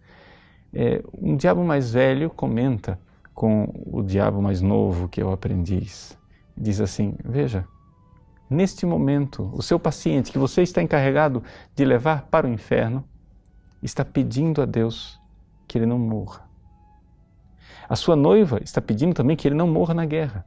é, 0.73 1.03
um 1.13 1.35
diabo 1.35 1.63
mais 1.63 1.91
velho 1.91 2.29
comenta 2.29 2.97
com 3.33 3.67
o 3.85 4.01
diabo 4.01 4.41
mais 4.41 4.61
novo, 4.61 5.09
que 5.09 5.19
é 5.19 5.25
o 5.25 5.31
aprendiz. 5.31 6.17
Diz 6.55 6.79
assim: 6.79 7.15
Veja, 7.23 7.65
neste 8.51 8.85
momento, 8.85 9.49
o 9.53 9.61
seu 9.61 9.79
paciente 9.79 10.31
que 10.31 10.37
você 10.37 10.61
está 10.61 10.81
encarregado 10.81 11.41
de 11.73 11.85
levar 11.85 12.23
para 12.23 12.45
o 12.45 12.49
inferno 12.49 13.03
está 13.81 14.03
pedindo 14.03 14.61
a 14.61 14.65
Deus 14.65 15.19
que 15.67 15.77
ele 15.77 15.85
não 15.85 15.97
morra. 15.97 16.47
A 17.87 17.95
sua 17.95 18.15
noiva 18.15 18.59
está 18.61 18.81
pedindo 18.81 19.13
também 19.13 19.37
que 19.37 19.47
ele 19.47 19.55
não 19.55 19.67
morra 19.67 19.93
na 19.93 20.05
guerra. 20.05 20.45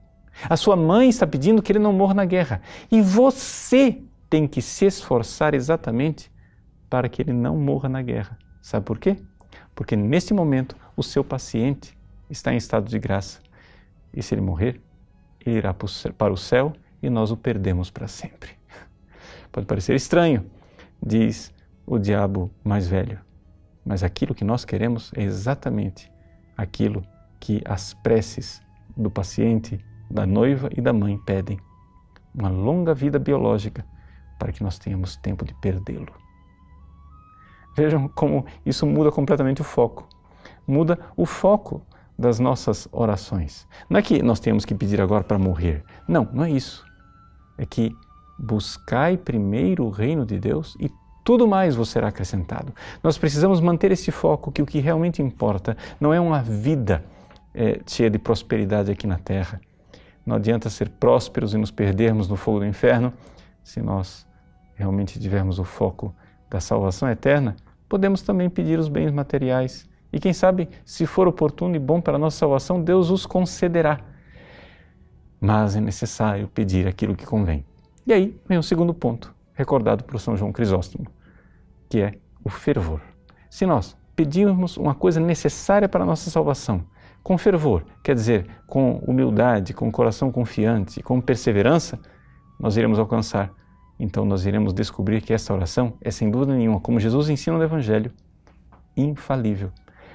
A 0.49 0.56
sua 0.56 0.76
mãe 0.76 1.08
está 1.08 1.26
pedindo 1.26 1.62
que 1.62 1.73
ele 1.73 1.78
não 1.78 1.92
morra 1.92 2.14
na 2.14 2.25
guerra. 2.25 2.61
E 2.90 3.00
você 3.00 4.02
tem 4.28 4.46
que 4.46 4.61
se 4.61 4.84
esforçar 4.84 5.54
exatamente 5.54 6.30
para 6.90 7.08
que 7.08 7.23
ele 7.23 7.32
não 7.32 7.56
morra 7.56 7.88
na 7.88 8.02
guerra. 8.02 8.38
Sabe 8.61 8.84
por 8.84 8.99
quê? 8.99 9.16
Porque 9.75 9.96
neste 9.96 10.34
momento 10.34 10.76
o 10.96 11.02
seu 11.02 11.25
paciente 11.25 11.96
está 12.28 12.52
em 12.52 12.56
estado 12.56 12.88
de 12.88 12.99
graça. 12.99 13.40
E 14.12 14.23
se 14.23 14.34
ele 14.34 14.42
morrer, 14.42 14.80
ele 15.44 15.56
irá 15.56 15.75
para 15.75 16.32
o 16.32 16.37
céu 16.37 16.73
e 17.04 17.11
nós 17.11 17.30
o 17.30 17.37
perdemos 17.37 17.90
para 17.90 18.08
sempre. 18.08 18.50
Pode 19.52 19.66
parecer 19.66 19.94
estranho, 19.94 20.50
diz 21.02 21.52
o 21.87 21.99
diabo 21.99 22.50
mais 22.64 22.88
velho, 22.88 23.20
mas 23.84 24.02
aquilo 24.02 24.34
que 24.34 24.44
nós 24.44 24.64
queremos 24.64 25.12
é 25.14 25.23
exatamente 25.23 26.11
aquilo 26.56 27.04
que 27.38 27.62
as 27.64 27.93
preces 27.93 28.62
do 28.97 29.10
paciente, 29.10 29.78
da 30.10 30.26
noiva 30.26 30.71
e 30.75 30.80
da 30.80 30.93
mãe 30.93 31.19
pedem: 31.19 31.60
uma 32.34 32.49
longa 32.49 32.95
vida 32.95 33.19
biológica 33.19 33.84
para 34.38 34.50
que 34.50 34.62
nós 34.62 34.78
tenhamos 34.78 35.17
tempo 35.17 35.45
de 35.45 35.54
perdê-lo. 35.54 36.12
Vejam 37.76 38.08
como 38.08 38.47
isso 38.64 38.86
muda 38.86 39.10
completamente 39.10 39.60
o 39.60 39.64
foco. 39.64 40.08
Muda 40.67 40.99
o 41.17 41.26
foco 41.26 41.82
das 42.19 42.38
nossas 42.38 42.88
orações. 42.93 43.67
Não 43.90 43.99
é 43.99 44.02
que 44.02 44.23
nós 44.23 44.40
temos 44.40 44.64
que 44.64 44.75
pedir 44.75 45.00
agora 45.00 45.25
para 45.25 45.38
morrer. 45.38 45.84
Não, 46.06 46.28
não 46.32 46.45
é 46.45 46.50
isso. 46.50 46.84
É 47.56 47.64
que 47.64 47.97
buscai 48.38 49.17
primeiro 49.17 49.84
o 49.84 49.90
reino 49.90 50.26
de 50.26 50.38
Deus 50.38 50.76
e 50.80 50.90
tudo 51.25 51.49
mais 51.49 51.75
vos 51.75 51.88
será 51.88 52.08
acrescentado. 52.08 52.75
Nós 53.02 53.17
precisamos 53.17 53.60
manter 53.60 53.90
esse 53.93 54.10
foco 54.10 54.52
que 54.52 54.60
o 54.60 54.67
que 54.67 54.78
realmente 54.78 55.23
importa 55.23 55.76
não 55.99 56.12
é 56.12 56.21
uma 56.21 56.43
vida 56.43 57.04
é, 57.54 57.80
cheia 57.86 58.10
de 58.10 58.19
prosperidade 58.19 58.90
aqui 58.90 59.06
na 59.06 59.19
terra. 59.19 59.60
Não 60.26 60.36
adianta 60.36 60.69
ser 60.69 60.88
prósperos 60.88 61.54
e 61.54 61.58
nos 61.58 61.71
perdermos 61.71 62.28
no 62.28 62.36
fogo 62.36 62.60
do 62.60 62.67
inferno 62.67 63.12
se 63.62 63.80
nós 63.80 64.26
realmente 64.75 65.19
tivermos 65.19 65.58
o 65.58 65.64
foco 65.64 66.14
da 66.50 66.60
salvação 66.60 67.08
eterna. 67.08 67.56
Podemos 67.88 68.23
também 68.23 68.50
pedir 68.50 68.78
os 68.78 68.88
bens 68.88 69.10
materiais 69.10 69.88
e 70.14 70.21
quem 70.21 70.32
sabe, 70.32 70.69
se 70.84 71.06
for 71.06 71.26
oportuno 71.26 71.75
e 71.75 71.78
bom 71.78 72.00
para 72.00 72.14
a 72.14 72.19
nossa 72.19 72.38
salvação, 72.38 72.80
Deus 72.80 73.10
os 73.10 73.26
concederá. 73.26 73.99
Mas 75.45 75.76
é 75.76 75.80
necessário 75.80 76.49
pedir 76.49 76.89
aquilo 76.89 77.15
que 77.15 77.26
convém. 77.26 77.67
E 78.07 78.15
aí 78.15 78.35
vem 78.49 78.57
o 78.57 78.63
segundo 78.63 78.95
ponto, 78.95 79.30
recordado 79.52 80.02
por 80.02 80.19
São 80.19 80.35
João 80.35 80.50
Crisóstomo, 80.50 81.07
que 81.87 82.00
é 82.00 82.15
o 82.43 82.49
fervor. 82.49 83.02
Se 83.50 83.67
nós 83.67 83.95
pedirmos 84.17 84.78
uma 84.78 84.95
coisa 84.95 85.21
necessária 85.21 85.87
para 85.87 86.02
a 86.02 86.07
nossa 86.07 86.30
salvação, 86.30 86.87
com 87.23 87.37
fervor, 87.37 87.85
quer 88.02 88.15
dizer, 88.15 88.47
com 88.67 88.97
humildade, 89.07 89.75
com 89.75 89.93
coração 89.93 90.33
confiante, 90.33 91.02
com 91.02 91.21
perseverança, 91.21 92.00
nós 92.59 92.78
iremos 92.78 92.99
alcançar. 92.99 93.52
Então 94.00 94.25
nós 94.25 94.47
iremos 94.47 94.73
descobrir 94.73 95.21
que 95.21 95.35
essa 95.35 95.52
oração 95.52 95.93
é 96.00 96.11
sem 96.11 96.30
dúvida 96.30 96.54
nenhuma, 96.54 96.80
como 96.80 96.99
Jesus 96.99 97.28
ensina 97.28 97.59
no 97.59 97.63
Evangelho, 97.63 98.11
infalível. 98.97 99.71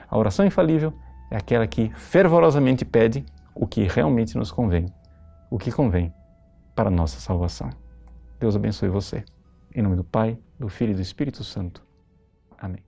A 0.09 0.17
oração 0.17 0.43
infalível 0.43 0.91
é 1.29 1.37
aquela 1.37 1.67
que 1.67 1.91
fervorosamente 1.93 2.83
pede 2.83 3.23
o 3.53 3.67
que 3.67 3.83
realmente 3.83 4.35
nos 4.35 4.51
convém, 4.51 4.87
o 5.49 5.57
que 5.57 5.71
convém 5.71 6.13
para 6.75 6.89
a 6.89 6.91
nossa 6.91 7.19
salvação. 7.19 7.69
Deus 8.39 8.55
abençoe 8.55 8.89
você. 8.89 9.23
Em 9.73 9.81
nome 9.81 9.95
do 9.95 10.03
Pai, 10.03 10.37
do 10.57 10.69
Filho 10.69 10.91
e 10.91 10.95
do 10.95 11.01
Espírito 11.01 11.43
Santo. 11.43 11.83
Amém. 12.57 12.83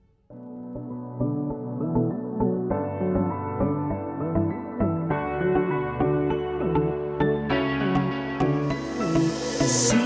Se 9.66 9.96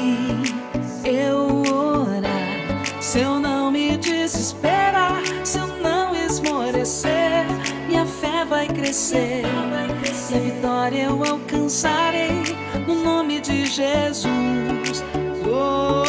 eu 1.05 1.63
orar, 1.63 3.03
se 3.03 3.21
eu 3.21 3.39
não 3.39 3.71
me 3.71 3.97
desesperar, 3.97 5.23
se 5.45 5.59
eu 5.59 5.67
não 5.81 6.15
esmorecer, 6.15 7.47
minha 7.89 8.07
fé 8.07 8.45
vai 8.45 8.67
crescer 8.67 9.45
e 10.31 10.35
a 10.35 10.41
vitória 10.41 11.03
eu 11.05 11.25
alcançarei 11.25 12.43
no 12.87 13.03
nome 13.05 13.41
de 13.41 13.67
Jesus. 13.67 15.05
Oh, 15.49 16.06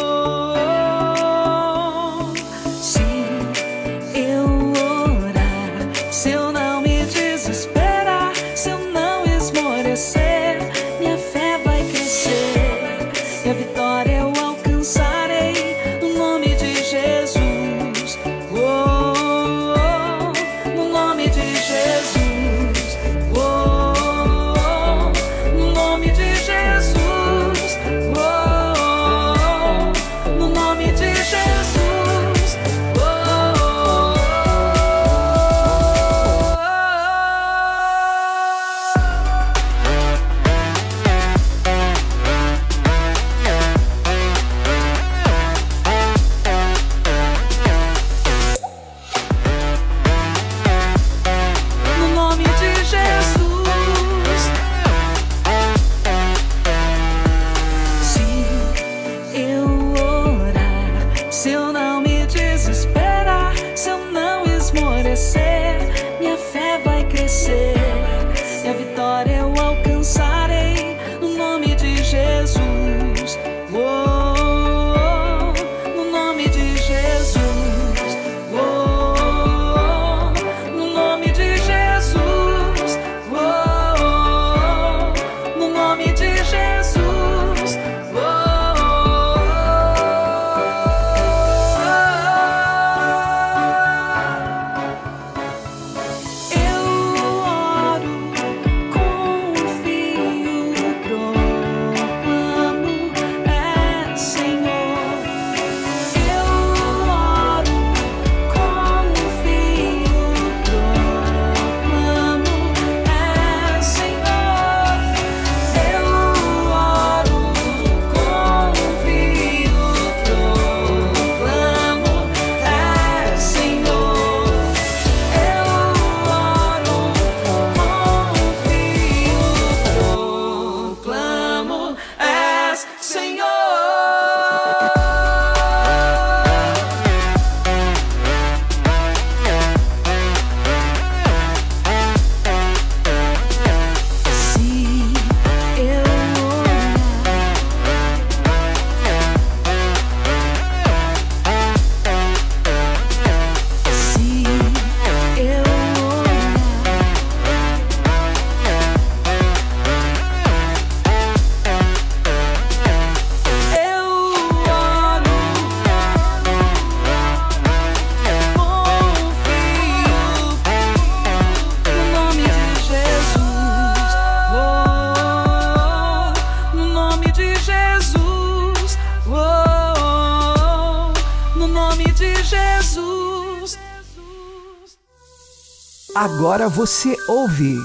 Agora 186.58 186.70
você 186.70 187.16
ouve 187.28 187.76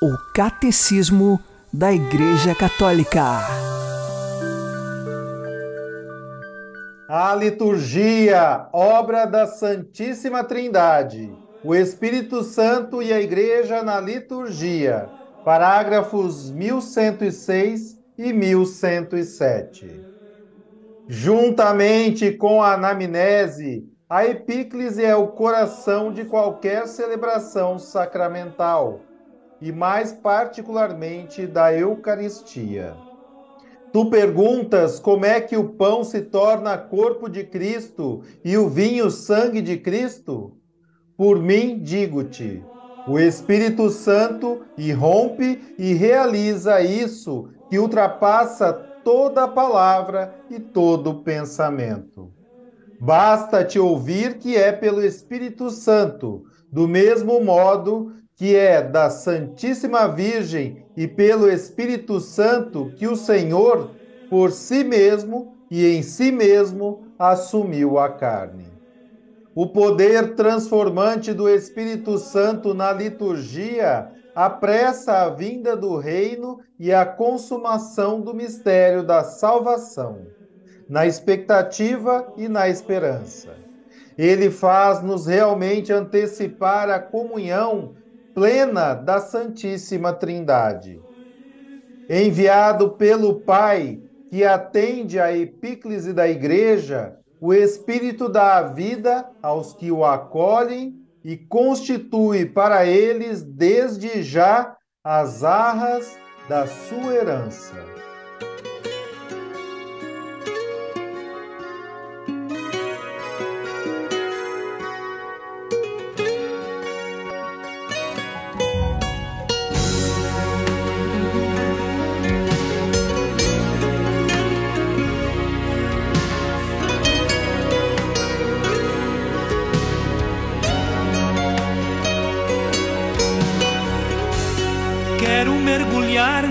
o 0.00 0.16
Catecismo 0.32 1.40
da 1.72 1.92
Igreja 1.92 2.54
Católica. 2.54 3.40
A 7.08 7.34
liturgia, 7.34 8.68
obra 8.72 9.24
da 9.24 9.48
Santíssima 9.48 10.44
Trindade. 10.44 11.28
O 11.64 11.74
Espírito 11.74 12.44
Santo 12.44 13.02
e 13.02 13.12
a 13.12 13.20
Igreja 13.20 13.82
na 13.82 14.00
liturgia. 14.00 15.08
Parágrafos 15.44 16.52
1106 16.52 17.98
e 18.16 18.32
1107. 18.32 20.00
Juntamente 21.08 22.30
com 22.30 22.62
a 22.62 22.74
anamnese, 22.74 23.88
a 24.08 24.24
epíclise 24.24 25.04
é 25.04 25.14
o 25.14 25.28
coração 25.28 26.10
de 26.10 26.24
qualquer 26.24 26.88
celebração 26.88 27.78
sacramental, 27.78 29.00
e 29.60 29.70
mais 29.70 30.12
particularmente 30.12 31.46
da 31.46 31.74
Eucaristia. 31.74 32.96
Tu 33.92 34.08
perguntas 34.08 34.98
como 34.98 35.26
é 35.26 35.40
que 35.40 35.56
o 35.56 35.70
pão 35.70 36.04
se 36.04 36.22
torna 36.22 36.78
corpo 36.78 37.28
de 37.28 37.44
Cristo 37.44 38.22
e 38.42 38.56
o 38.56 38.68
vinho 38.68 39.10
sangue 39.10 39.60
de 39.60 39.76
Cristo? 39.76 40.56
Por 41.16 41.42
mim, 41.42 41.80
digo-te, 41.82 42.62
o 43.06 43.18
Espírito 43.18 43.90
Santo 43.90 44.62
irrompe 44.76 45.74
e 45.78 45.92
realiza 45.92 46.80
isso 46.80 47.50
que 47.68 47.78
ultrapassa 47.78 48.72
toda 49.04 49.48
palavra 49.48 50.34
e 50.48 50.60
todo 50.60 51.22
pensamento. 51.22 52.37
Basta-te 53.00 53.78
ouvir 53.78 54.38
que 54.38 54.56
é 54.56 54.72
pelo 54.72 55.04
Espírito 55.04 55.70
Santo, 55.70 56.44
do 56.70 56.88
mesmo 56.88 57.40
modo 57.40 58.12
que 58.34 58.54
é 58.54 58.82
da 58.82 59.08
Santíssima 59.10 60.08
Virgem 60.08 60.84
e 60.96 61.06
pelo 61.06 61.48
Espírito 61.48 62.20
Santo 62.20 62.92
que 62.96 63.06
o 63.06 63.16
Senhor, 63.16 63.90
por 64.28 64.52
si 64.52 64.84
mesmo 64.84 65.56
e 65.70 65.86
em 65.86 66.02
si 66.02 66.30
mesmo, 66.32 67.04
assumiu 67.18 67.98
a 67.98 68.08
carne. 68.08 68.66
O 69.54 69.66
poder 69.66 70.36
transformante 70.36 71.32
do 71.32 71.48
Espírito 71.48 72.16
Santo 72.16 72.74
na 72.74 72.92
liturgia 72.92 74.08
apressa 74.34 75.22
a 75.22 75.30
vinda 75.30 75.76
do 75.76 75.96
reino 75.96 76.60
e 76.78 76.92
a 76.92 77.04
consumação 77.04 78.20
do 78.20 78.32
mistério 78.32 79.02
da 79.02 79.24
salvação, 79.24 80.20
na 80.88 81.06
expectativa 81.06 82.32
e 82.36 82.48
na 82.48 82.68
esperança. 82.68 83.56
Ele 84.16 84.50
faz-nos 84.50 85.26
realmente 85.26 85.92
antecipar 85.92 86.90
a 86.90 86.98
comunhão 86.98 87.94
plena 88.34 88.94
da 88.94 89.20
Santíssima 89.20 90.12
Trindade. 90.12 91.00
Enviado 92.08 92.90
pelo 92.92 93.40
Pai, 93.40 94.00
que 94.30 94.44
atende 94.44 95.20
à 95.20 95.36
epíclise 95.36 96.12
da 96.12 96.28
Igreja, 96.28 97.16
o 97.40 97.54
Espírito 97.54 98.28
dá 98.28 98.56
a 98.56 98.62
vida 98.62 99.28
aos 99.42 99.72
que 99.72 99.92
o 99.92 100.04
acolhem 100.04 100.94
e 101.24 101.36
constitui 101.36 102.46
para 102.46 102.86
eles, 102.86 103.42
desde 103.42 104.22
já, 104.22 104.76
as 105.04 105.44
arras 105.44 106.16
da 106.48 106.66
sua 106.66 107.14
herança. 107.14 107.97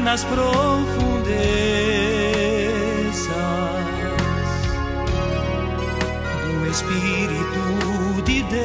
Nas 0.08 0.24
profundezas 0.24 0.48
do 6.46 6.66
Espírito 6.72 8.24
de 8.24 8.42
Deus 8.44 8.58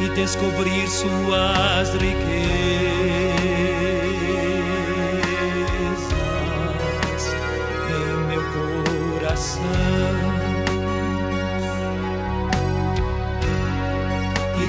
e 0.00 0.08
descobrir 0.16 0.88
suas 0.88 1.94
riquezas 1.94 2.59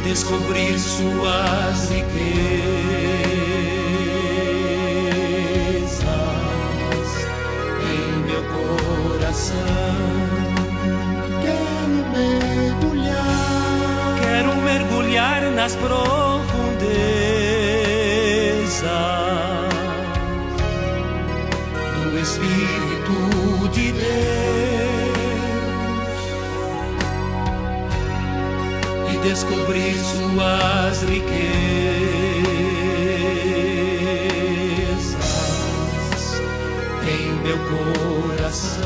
descobrir 0.03 0.77
suas 0.79 1.89
riquezas 1.89 2.11
em 7.83 8.07
meu 8.25 8.43
coração. 8.43 9.55
Quero 11.41 11.95
mergulhar, 12.83 14.19
quero 14.21 14.55
mergulhar 14.57 15.41
nas 15.51 15.75
profundezas 15.75 16.41
descobrir 29.41 29.97
suas 29.97 31.01
riquezas. 31.03 31.41
Em 37.07 37.31
meu 37.41 37.57
coração. 37.57 38.81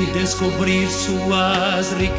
E 0.00 0.06
descobrir 0.18 0.88
suas 0.88 1.92
riquezas. 1.92 2.16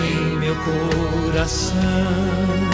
Em 0.00 0.38
meu 0.38 0.54
coração. 0.56 2.71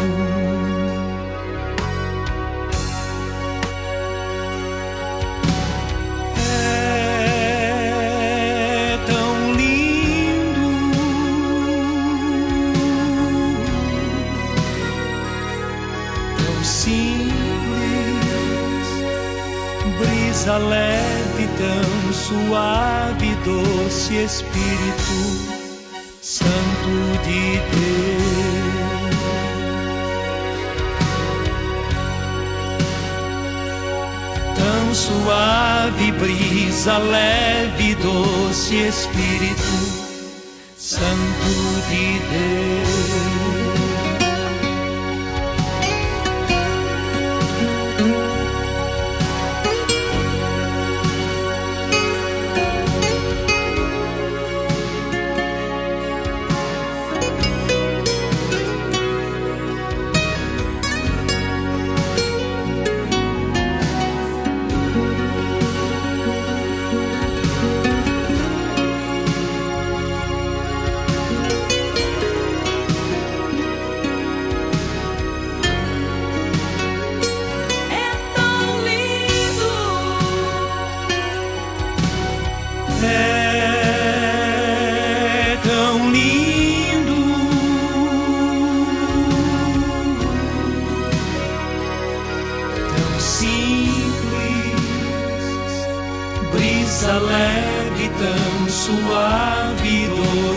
Tão 21.58 22.12
suave, 22.12 23.34
doce 23.44 24.14
Espírito 24.14 25.58
Santo 26.22 27.18
de 27.24 27.58
Deus. 27.76 28.38
tão 34.88 34.94
suave 34.94 36.12
brisa 36.12 36.98
leve 36.98 37.94
doce 37.96 38.76
Espírito 38.76 40.08
Santo 40.76 41.50
de 41.88 42.18
Deus. 42.30 43.67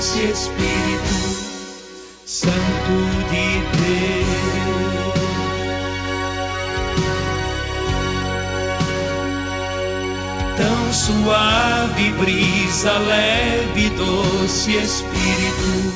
Doce 0.02 0.24
Espírito 0.24 1.16
Santo 2.26 2.96
de 3.30 3.48
Deus. 3.78 4.34
Tão 10.58 10.92
suave 10.92 12.10
brisa 12.18 12.98
leve, 12.98 13.92
doce 13.92 14.72
Espírito 14.72 15.94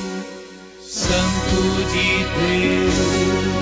Santo 0.84 1.60
de 1.90 2.08
Deus. 2.38 3.55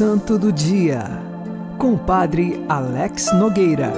Santo 0.00 0.38
do 0.38 0.50
Dia, 0.50 1.04
com 1.76 1.92
o 1.92 1.98
Padre 1.98 2.64
Alex 2.70 3.34
Nogueira. 3.34 3.92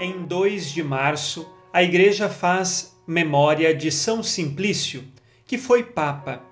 Em 0.00 0.26
2 0.26 0.72
de 0.72 0.82
março, 0.82 1.48
a 1.72 1.84
Igreja 1.84 2.28
faz 2.28 2.96
memória 3.06 3.72
de 3.72 3.92
São 3.92 4.24
Simplício, 4.24 5.04
que 5.46 5.56
foi 5.56 5.84
Papa. 5.84 6.42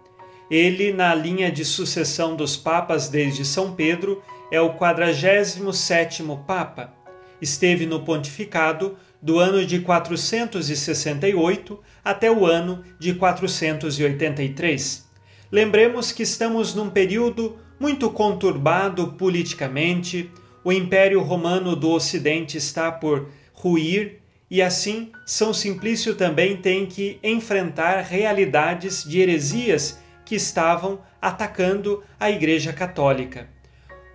Ele, 0.48 0.92
na 0.92 1.12
linha 1.12 1.50
de 1.50 1.64
sucessão 1.64 2.36
dos 2.36 2.56
Papas 2.56 3.08
desde 3.08 3.44
São 3.44 3.74
Pedro, 3.74 4.22
é 4.48 4.60
o 4.60 4.74
47º 4.74 6.44
Papa. 6.46 6.94
Esteve 7.42 7.84
no 7.84 8.04
pontificado 8.04 8.96
do 9.20 9.40
ano 9.40 9.66
de 9.66 9.80
468 9.80 11.80
até 12.04 12.30
o 12.30 12.46
ano 12.46 12.84
de 12.96 13.12
483. 13.12 15.03
Lembremos 15.54 16.10
que 16.10 16.24
estamos 16.24 16.74
num 16.74 16.90
período 16.90 17.56
muito 17.78 18.10
conturbado 18.10 19.12
politicamente, 19.12 20.28
o 20.64 20.72
Império 20.72 21.20
Romano 21.20 21.76
do 21.76 21.92
Ocidente 21.92 22.56
está 22.56 22.90
por 22.90 23.28
ruir 23.52 24.20
e 24.50 24.60
assim 24.60 25.12
São 25.24 25.54
Simplício 25.54 26.16
também 26.16 26.56
tem 26.56 26.86
que 26.86 27.20
enfrentar 27.22 28.00
realidades 28.00 29.04
de 29.04 29.20
heresias 29.20 30.00
que 30.24 30.34
estavam 30.34 30.98
atacando 31.22 32.02
a 32.18 32.28
Igreja 32.28 32.72
Católica. 32.72 33.48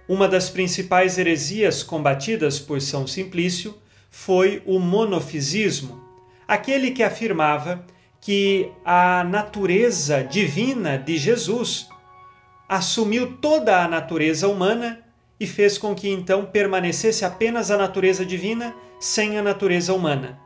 Uma 0.09 0.27
das 0.27 0.49
principais 0.49 1.17
heresias 1.17 1.81
combatidas 1.81 2.59
por 2.59 2.81
São 2.81 3.07
Simplício 3.07 3.77
foi 4.11 4.61
o 4.65 4.77
monofisismo, 4.77 6.03
aquele 6.45 6.91
que 6.91 7.01
afirmava 7.01 7.85
que 8.21 8.71
a 8.83 9.23
natureza 9.23 10.23
divina 10.23 10.97
de 10.97 11.17
Jesus 11.17 11.89
assumiu 12.67 13.37
toda 13.37 13.83
a 13.83 13.87
natureza 13.87 14.47
humana 14.47 14.99
e 15.39 15.47
fez 15.47 15.77
com 15.77 15.95
que 15.95 16.09
então 16.09 16.45
permanecesse 16.45 17.23
apenas 17.23 17.71
a 17.71 17.77
natureza 17.77 18.25
divina 18.25 18.75
sem 18.99 19.37
a 19.37 19.41
natureza 19.41 19.93
humana. 19.93 20.37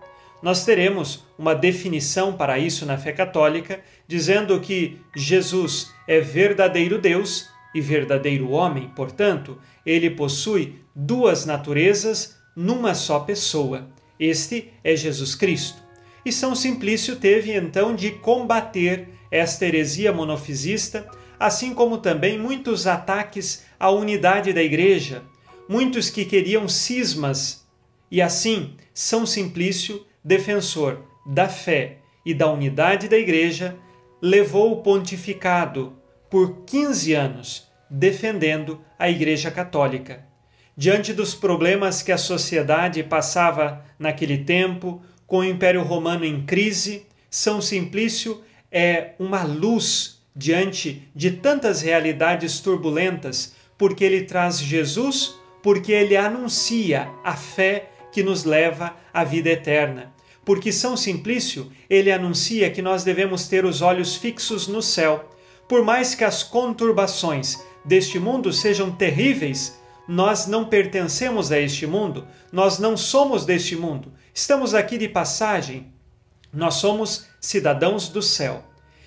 Nós 0.42 0.64
teremos 0.66 1.26
uma 1.38 1.56
definição 1.56 2.34
para 2.34 2.60
isso 2.60 2.86
na 2.86 2.98
fé 2.98 3.12
católica, 3.12 3.82
dizendo 4.08 4.60
que 4.60 5.00
Jesus 5.16 5.92
é 6.08 6.20
verdadeiro 6.20 7.00
Deus 7.00 7.50
e 7.74 7.82
verdadeiro 7.82 8.52
homem, 8.52 8.90
portanto, 8.90 9.58
ele 9.86 10.10
possui 10.10 10.80
duas 10.96 11.46
naturezas 11.46 12.38
numa 12.56 12.94
só 12.94 13.22
pessoa. 13.22 13.90
Este 14.20 14.72
é 14.84 14.96
Jesus 14.96 15.34
Cristo. 15.34 15.83
E 16.26 16.32
São 16.32 16.56
Simplício 16.56 17.16
teve 17.18 17.52
então 17.52 17.96
de 17.96 18.12
combater 18.12 19.10
esta 19.30 19.66
heresia 19.66 20.14
monofisista, 20.14 21.10
assim 21.40 21.74
como 21.74 21.98
também 21.98 22.38
muitos 22.38 22.88
ataques 22.88 23.66
à 23.80 23.90
unidade 23.90 24.54
da 24.54 24.64
Igreja, 24.64 25.24
muitos 25.68 26.10
que 26.10 26.24
queriam 26.24 26.68
cismas. 26.70 27.68
E 28.10 28.22
assim, 28.22 28.76
São 28.94 29.26
Simplício, 29.26 30.06
defensor 30.24 31.04
da 31.26 31.50
fé 31.50 31.98
e 32.26 32.34
da 32.34 32.50
unidade 32.50 33.10
da 33.10 33.18
Igreja, 33.18 33.76
levou 34.22 34.72
o 34.72 34.82
pontificado 34.82 35.94
por 36.30 36.64
15 36.66 37.14
anos, 37.14 37.68
defendendo 37.90 38.80
a 38.98 39.10
Igreja 39.10 39.52
Católica. 39.52 40.26
Diante 40.76 41.14
dos 41.14 41.36
problemas 41.36 42.02
que 42.02 42.12
a 42.12 42.18
sociedade 42.18 43.04
passava 43.04 43.86
naquele 44.00 44.40
tempo, 44.40 45.02
com 45.34 45.40
o 45.40 45.44
Império 45.44 45.82
Romano 45.82 46.24
em 46.24 46.46
crise, 46.46 47.08
São 47.28 47.60
Simplício 47.60 48.44
é 48.72 49.14
uma 49.18 49.42
luz 49.42 50.22
diante 50.36 51.10
de 51.16 51.32
tantas 51.32 51.82
realidades 51.82 52.60
turbulentas, 52.60 53.56
porque 53.76 54.04
ele 54.04 54.26
traz 54.26 54.60
Jesus, 54.60 55.34
porque 55.64 55.92
ele 55.92 56.16
anuncia 56.16 57.10
a 57.24 57.36
fé 57.36 57.90
que 58.12 58.22
nos 58.22 58.44
leva 58.44 58.96
à 59.12 59.24
vida 59.24 59.50
eterna. 59.50 60.14
Porque 60.46 60.72
São 60.72 60.96
Simplício, 60.96 61.72
ele 61.90 62.12
anuncia 62.12 62.70
que 62.70 62.84
nós 62.84 63.04
devemos 63.04 63.48
ter 63.48 63.66
os 63.66 63.82
olhos 63.82 64.16
fixos 64.16 64.68
no 64.68 64.84
céu. 64.84 65.32
Por 65.68 65.84
mais 65.84 66.14
que 66.14 66.24
as 66.24 66.44
conturbações 66.44 67.58
deste 67.84 68.20
mundo 68.20 68.54
sejam 68.54 68.92
terríveis, 68.92 69.82
nós 70.08 70.46
não 70.46 70.66
pertencemos 70.66 71.52
a 71.52 71.60
este 71.60 71.88
mundo, 71.88 72.28
nós 72.52 72.78
não 72.78 72.96
somos 72.96 73.46
deste 73.46 73.76
mundo, 73.76 74.12
estamos 74.34 74.74
aqui 74.74 74.98
de 74.98 75.08
passagem, 75.08 75.94
nós 76.52 76.76
somos 76.76 77.28
cidadãos 77.40 78.10
do 78.10 78.22
céu. 78.22 78.64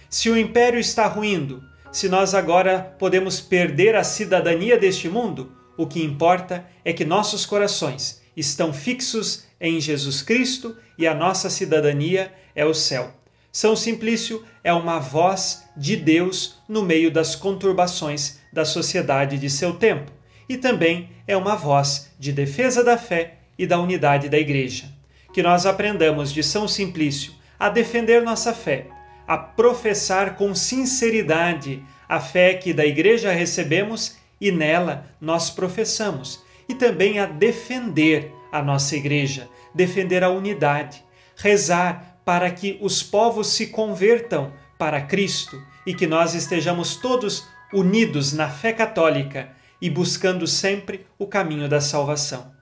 Se 0.09 0.31
o 0.31 0.37
império 0.37 0.79
está 0.79 1.07
ruindo, 1.07 1.63
se 1.91 2.09
nós 2.09 2.35
agora 2.35 2.95
podemos 2.99 3.41
perder 3.41 3.97
a 3.97 4.05
cidadania 4.05 4.79
deste 4.79 5.09
mundo, 5.09 5.53
o 5.77 5.87
que 5.87 6.03
importa 6.03 6.65
é 6.85 6.93
que 6.93 7.05
nossos 7.05 7.45
corações 7.45 8.23
estão 8.37 8.73
fixos 8.73 9.45
em 9.61 9.81
Jesus 9.81 10.23
Cristo 10.23 10.77
e 10.99 11.07
a 11.07 11.15
nossa 11.15 11.51
cidadania 11.51 12.33
é 12.55 12.65
o 12.65 12.75
céu. 12.75 13.13
São 13.51 13.75
Simplício 13.75 14.45
é 14.63 14.73
uma 14.73 14.99
voz 14.99 15.65
de 15.77 15.97
Deus 15.97 16.63
no 16.69 16.83
meio 16.83 17.11
das 17.11 17.35
conturbações 17.35 18.39
da 18.53 18.65
sociedade 18.65 19.39
de 19.39 19.49
seu 19.49 19.75
tempo 19.75 20.13
e 20.49 20.57
também 20.57 21.11
é 21.27 21.37
uma 21.37 21.57
voz 21.57 22.13
de 22.19 22.33
defesa 22.33 22.85
da 22.85 22.97
fé 22.99 23.39
e 23.59 23.67
da 23.67 23.81
unidade 23.81 24.29
da 24.29 24.39
Igreja. 24.39 24.96
Que 25.37 25.43
nós 25.43 25.67
aprendamos 25.67 26.33
de 26.33 26.43
São 26.43 26.67
Simplício 26.67 27.35
a 27.61 27.69
defender 27.69 28.23
nossa 28.23 28.55
fé, 28.55 28.87
a 29.29 29.37
professar 29.37 30.35
com 30.35 30.55
sinceridade 30.55 31.85
a 32.09 32.19
fé 32.19 32.55
que 32.55 32.73
da 32.73 32.87
Igreja 32.87 33.31
recebemos 33.31 34.17
e 34.41 34.51
nela 34.51 35.05
nós 35.21 35.51
professamos, 35.51 36.43
e 36.67 36.75
também 36.75 37.19
a 37.19 37.27
defender 37.27 38.33
a 38.51 38.63
nossa 38.63 38.97
Igreja, 38.97 39.47
defender 39.75 40.25
a 40.25 40.31
unidade, 40.31 41.05
rezar 41.37 42.19
para 42.25 42.51
que 42.51 42.79
os 42.81 43.03
povos 43.03 43.49
se 43.49 43.67
convertam 43.67 44.55
para 44.79 45.03
Cristo 45.03 45.63
e 45.87 45.93
que 45.93 46.07
nós 46.07 46.33
estejamos 46.33 46.97
todos 46.97 47.47
unidos 47.75 48.33
na 48.33 48.49
fé 48.49 48.73
católica 48.73 49.51
e 49.83 49.91
buscando 49.91 50.47
sempre 50.47 51.07
o 51.19 51.27
caminho 51.27 51.69
da 51.69 51.83
salvação. 51.83 52.55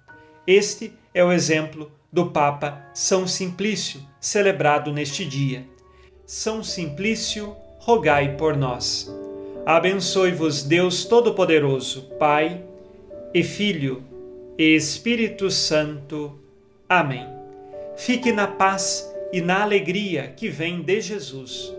Este 0.44 0.92
é 1.14 1.22
o 1.22 1.30
exemplo 1.30 1.92
do 2.14 2.26
Papa 2.26 2.80
São 2.94 3.26
Simplício, 3.26 4.00
celebrado 4.20 4.92
neste 4.92 5.24
dia. 5.24 5.66
São 6.24 6.62
Simplício, 6.62 7.56
rogai 7.80 8.36
por 8.36 8.56
nós. 8.56 9.12
Abençoe-vos 9.66 10.62
Deus 10.62 11.04
Todo-Poderoso, 11.04 12.02
Pai 12.16 12.62
e 13.34 13.42
Filho 13.42 14.04
e 14.56 14.76
Espírito 14.76 15.50
Santo. 15.50 16.38
Amém. 16.88 17.26
Fique 17.96 18.30
na 18.30 18.46
paz 18.46 19.12
e 19.32 19.40
na 19.40 19.62
alegria 19.62 20.28
que 20.36 20.48
vem 20.48 20.82
de 20.82 21.00
Jesus. 21.00 21.74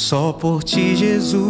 Só 0.00 0.32
por 0.32 0.62
ti, 0.62 0.94
Jesus, 0.94 1.42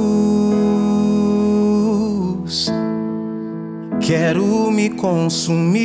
quero 4.01 4.71
me 4.71 4.89
consumir 4.89 5.85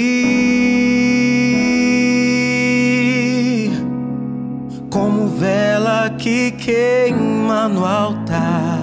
como 4.89 5.27
vela 5.27 6.15
que 6.17 6.51
queima 6.51 7.67
no 7.67 7.85
altar. 7.85 8.79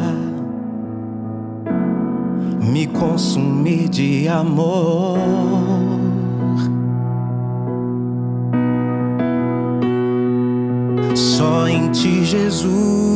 Me 2.61 2.87
consumir 2.87 3.89
de 3.89 4.29
amor. 4.29 5.19
Só 11.15 11.67
em 11.67 11.89
ti, 11.91 12.27
Jesus, 12.27 13.10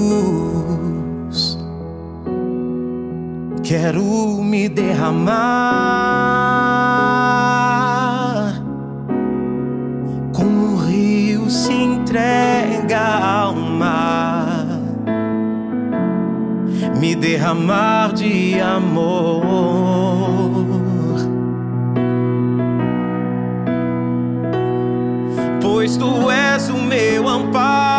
quero 3.64 4.42
me 4.42 4.68
derramar. 4.68 5.32
Como 10.32 10.74
o 10.74 10.76
rio 10.76 11.48
se 11.48 11.72
entrega 11.72 13.00
ao 13.00 13.54
mar, 13.54 14.66
me 17.00 17.16
derramar 17.16 18.12
de 18.12 18.60
amor. 18.60 19.42
Pois 25.62 25.96
tu 25.96 26.30
és 26.30 26.68
o 26.68 26.76
meu 26.76 27.26
amparo 27.26 27.93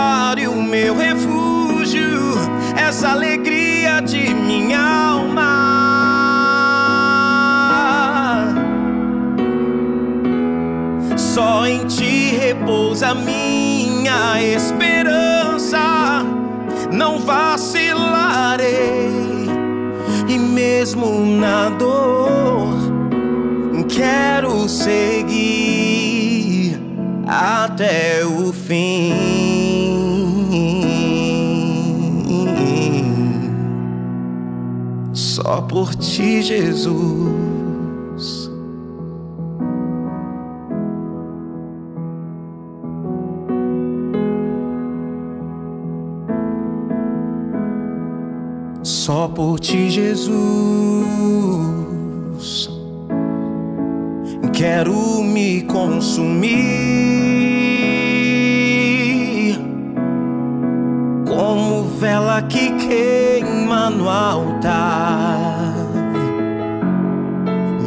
repousa 12.95 13.13
minha 13.13 14.41
esperança, 14.41 16.23
não 16.91 17.19
vacilarei, 17.19 18.65
e 20.27 20.39
mesmo 20.39 21.23
na 21.25 21.69
dor, 21.71 22.73
quero 23.89 24.69
seguir 24.69 26.79
até 27.27 28.25
o 28.25 28.53
fim. 28.53 29.11
Só 35.11 35.59
por 35.61 35.93
ti, 35.95 36.41
Jesus. 36.41 38.54
Só 49.05 49.27
por 49.27 49.59
ti, 49.59 49.91
Jesus. 49.91 50.33
Quero 54.51 55.21
me 55.21 55.61
consumir 55.61 56.55
como 61.23 61.83
vela 61.99 62.41
que 62.49 62.71
queima 62.71 63.91
no 63.91 64.09
altar. 64.09 65.75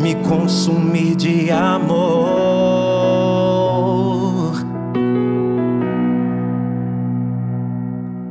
Me 0.00 0.14
consumir 0.22 1.16
de 1.16 1.50
amor. 1.50 1.98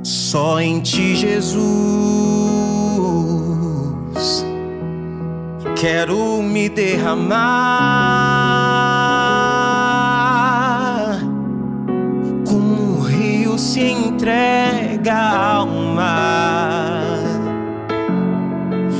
Só 0.03 0.61
em 0.61 0.79
ti, 0.79 1.17
Jesus. 1.17 2.26
Quero 5.79 6.41
me 6.41 6.67
derramar. 6.69 7.37
Como 12.47 12.97
um 12.97 13.01
rio 13.01 13.59
se 13.59 13.81
entrega 13.81 15.13
ao 15.13 15.67
mar, 15.67 17.19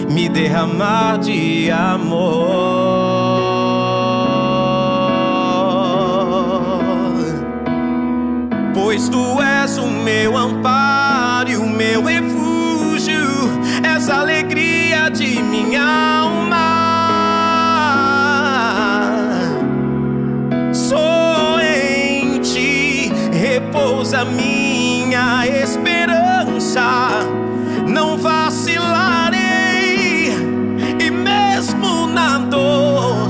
me 0.07 0.29
derramar 0.29 1.17
de 1.17 1.71
amor, 1.71 2.27
pois 8.75 9.09
tu 9.09 9.41
és 9.41 9.79
o 9.79 9.87
meu 9.87 10.37
amparo 10.37 11.49
e 11.49 11.57
o 11.57 11.65
meu 11.65 12.03
refúgio, 12.03 13.17
és 13.83 14.07
a 14.09 14.19
alegria 14.19 15.09
de 15.09 15.41
minha 15.41 15.81
alma. 15.81 16.26
Repousa 24.07 24.23
minha 24.25 25.45
esperança. 25.45 27.09
Não 27.87 28.17
vacilarei, 28.17 29.37
e 30.99 31.11
mesmo 31.11 32.07
na 32.07 32.37
dor, 32.39 33.29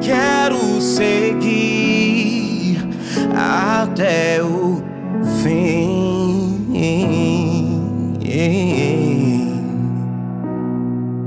quero 0.00 0.80
seguir 0.80 2.08
até 3.36 4.42
o 4.42 4.82
fim. 5.42 5.82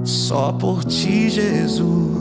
Só 0.04 0.52
por 0.52 0.84
ti, 0.84 1.30
Jesus. 1.30 2.15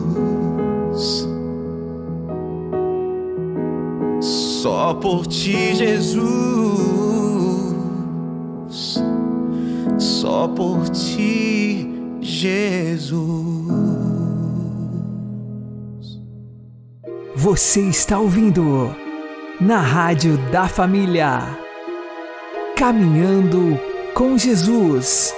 Só 4.84 4.92
por 4.92 5.26
ti, 5.26 5.74
Jesus. 5.76 6.20
Só 9.98 10.46
por 10.48 10.90
ti, 10.90 11.88
Jesus. 12.20 13.22
Você 17.34 17.80
está 17.80 18.18
ouvindo 18.18 18.94
na 19.58 19.78
Rádio 19.78 20.36
da 20.52 20.68
Família. 20.68 21.38
Caminhando 22.76 23.80
com 24.12 24.36
Jesus. 24.36 25.34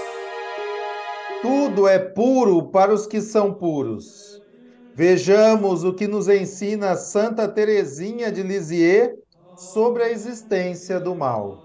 Tudo 1.40 1.86
é 1.86 2.00
puro 2.00 2.64
para 2.64 2.92
os 2.92 3.06
que 3.06 3.20
são 3.20 3.54
puros. 3.54 4.42
Vejamos 4.92 5.84
o 5.84 5.92
que 5.92 6.08
nos 6.08 6.26
ensina 6.26 6.96
Santa 6.96 7.46
Teresinha 7.46 8.32
de 8.32 8.42
Lisieux 8.42 9.24
sobre 9.56 10.04
a 10.04 10.10
existência 10.10 11.00
do 11.00 11.14
mal. 11.16 11.64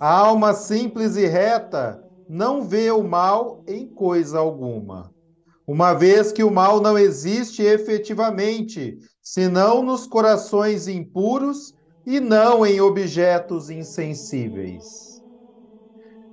A 0.00 0.10
alma 0.10 0.54
simples 0.54 1.16
e 1.16 1.26
reta 1.26 2.02
não 2.28 2.62
vê 2.66 2.90
o 2.90 3.02
mal 3.02 3.62
em 3.66 3.86
coisa 3.86 4.38
alguma, 4.38 5.14
uma 5.66 5.94
vez 5.94 6.32
que 6.32 6.42
o 6.44 6.50
mal 6.50 6.80
não 6.80 6.98
existe 6.98 7.62
efetivamente, 7.62 8.98
senão 9.22 9.82
nos 9.82 10.06
corações 10.06 10.88
impuros 10.88 11.74
e 12.06 12.20
não 12.20 12.66
em 12.66 12.80
objetos 12.80 13.70
insensíveis. 13.70 15.22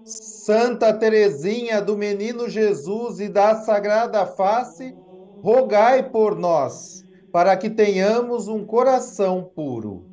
Santa 0.04 0.94
Teresinha 0.98 1.82
do 1.82 1.98
Menino 1.98 2.48
Jesus 2.50 3.20
e 3.20 3.28
da 3.30 3.56
Sagrada 3.64 4.26
Face, 4.26 4.96
rogai 5.42 6.10
por 6.10 6.36
nós, 6.38 7.04
para 7.32 7.58
que 7.58 7.70
tenhamos 7.70 8.48
um 8.48 8.66
coração 8.66 9.52
puro. 9.56 10.12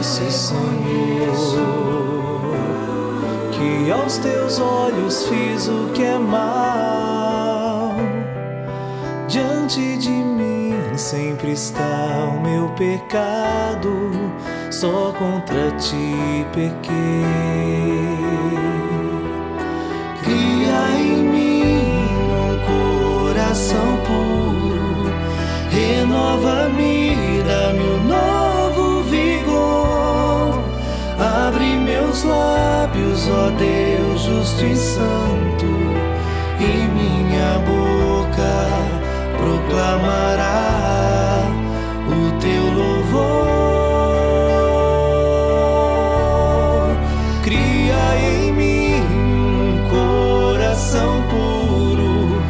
Reconheço, 0.00 0.30
Senhor, 0.30 1.66
que 3.52 3.90
aos 3.90 4.18
teus 4.18 4.58
olhos 4.58 5.26
fiz 5.26 5.68
o 5.68 5.90
que 5.92 6.02
é 6.02 6.18
mal. 6.18 7.94
Diante 9.28 9.96
de 9.98 10.10
mim 10.10 10.74
sempre 10.96 11.52
está 11.52 12.32
o 12.34 12.40
meu 12.40 12.68
pecado, 12.70 14.10
só 14.70 15.12
contra 15.18 15.70
ti 15.72 16.46
pequei. 16.52 17.24
Cria 20.22 21.00
em 21.00 21.22
mim 21.22 21.86
um 22.32 22.58
coração 23.28 23.98
puro, 24.06 25.12
renova-me, 25.70 26.99
ó 33.28 33.50
Deus 33.50 34.22
justo 34.22 34.64
e 34.64 34.76
santo, 34.76 35.66
e 36.58 36.88
minha 36.94 37.58
boca 37.66 38.68
proclamará 39.36 40.60
o 42.06 42.32
teu 42.38 42.64
louvor. 42.72 43.60
Cria 47.42 48.16
em 48.18 48.52
mim 48.52 49.00
um 49.00 49.88
coração 49.88 51.22
puro, 51.28 52.40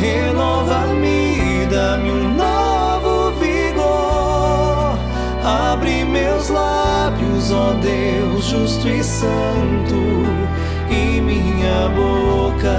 renova-me, 0.00 1.66
dá-me 1.70 2.10
um 2.10 2.34
novo 2.34 3.32
vigor. 3.38 4.98
Abre 5.44 6.04
meus 6.04 6.48
lábios, 6.48 7.50
ó 7.52 7.72
Deus 7.80 8.44
justo 8.44 8.88
e 8.88 9.02
santo, 9.02 9.71
boca 11.88 12.78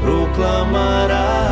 proclamará 0.00 1.51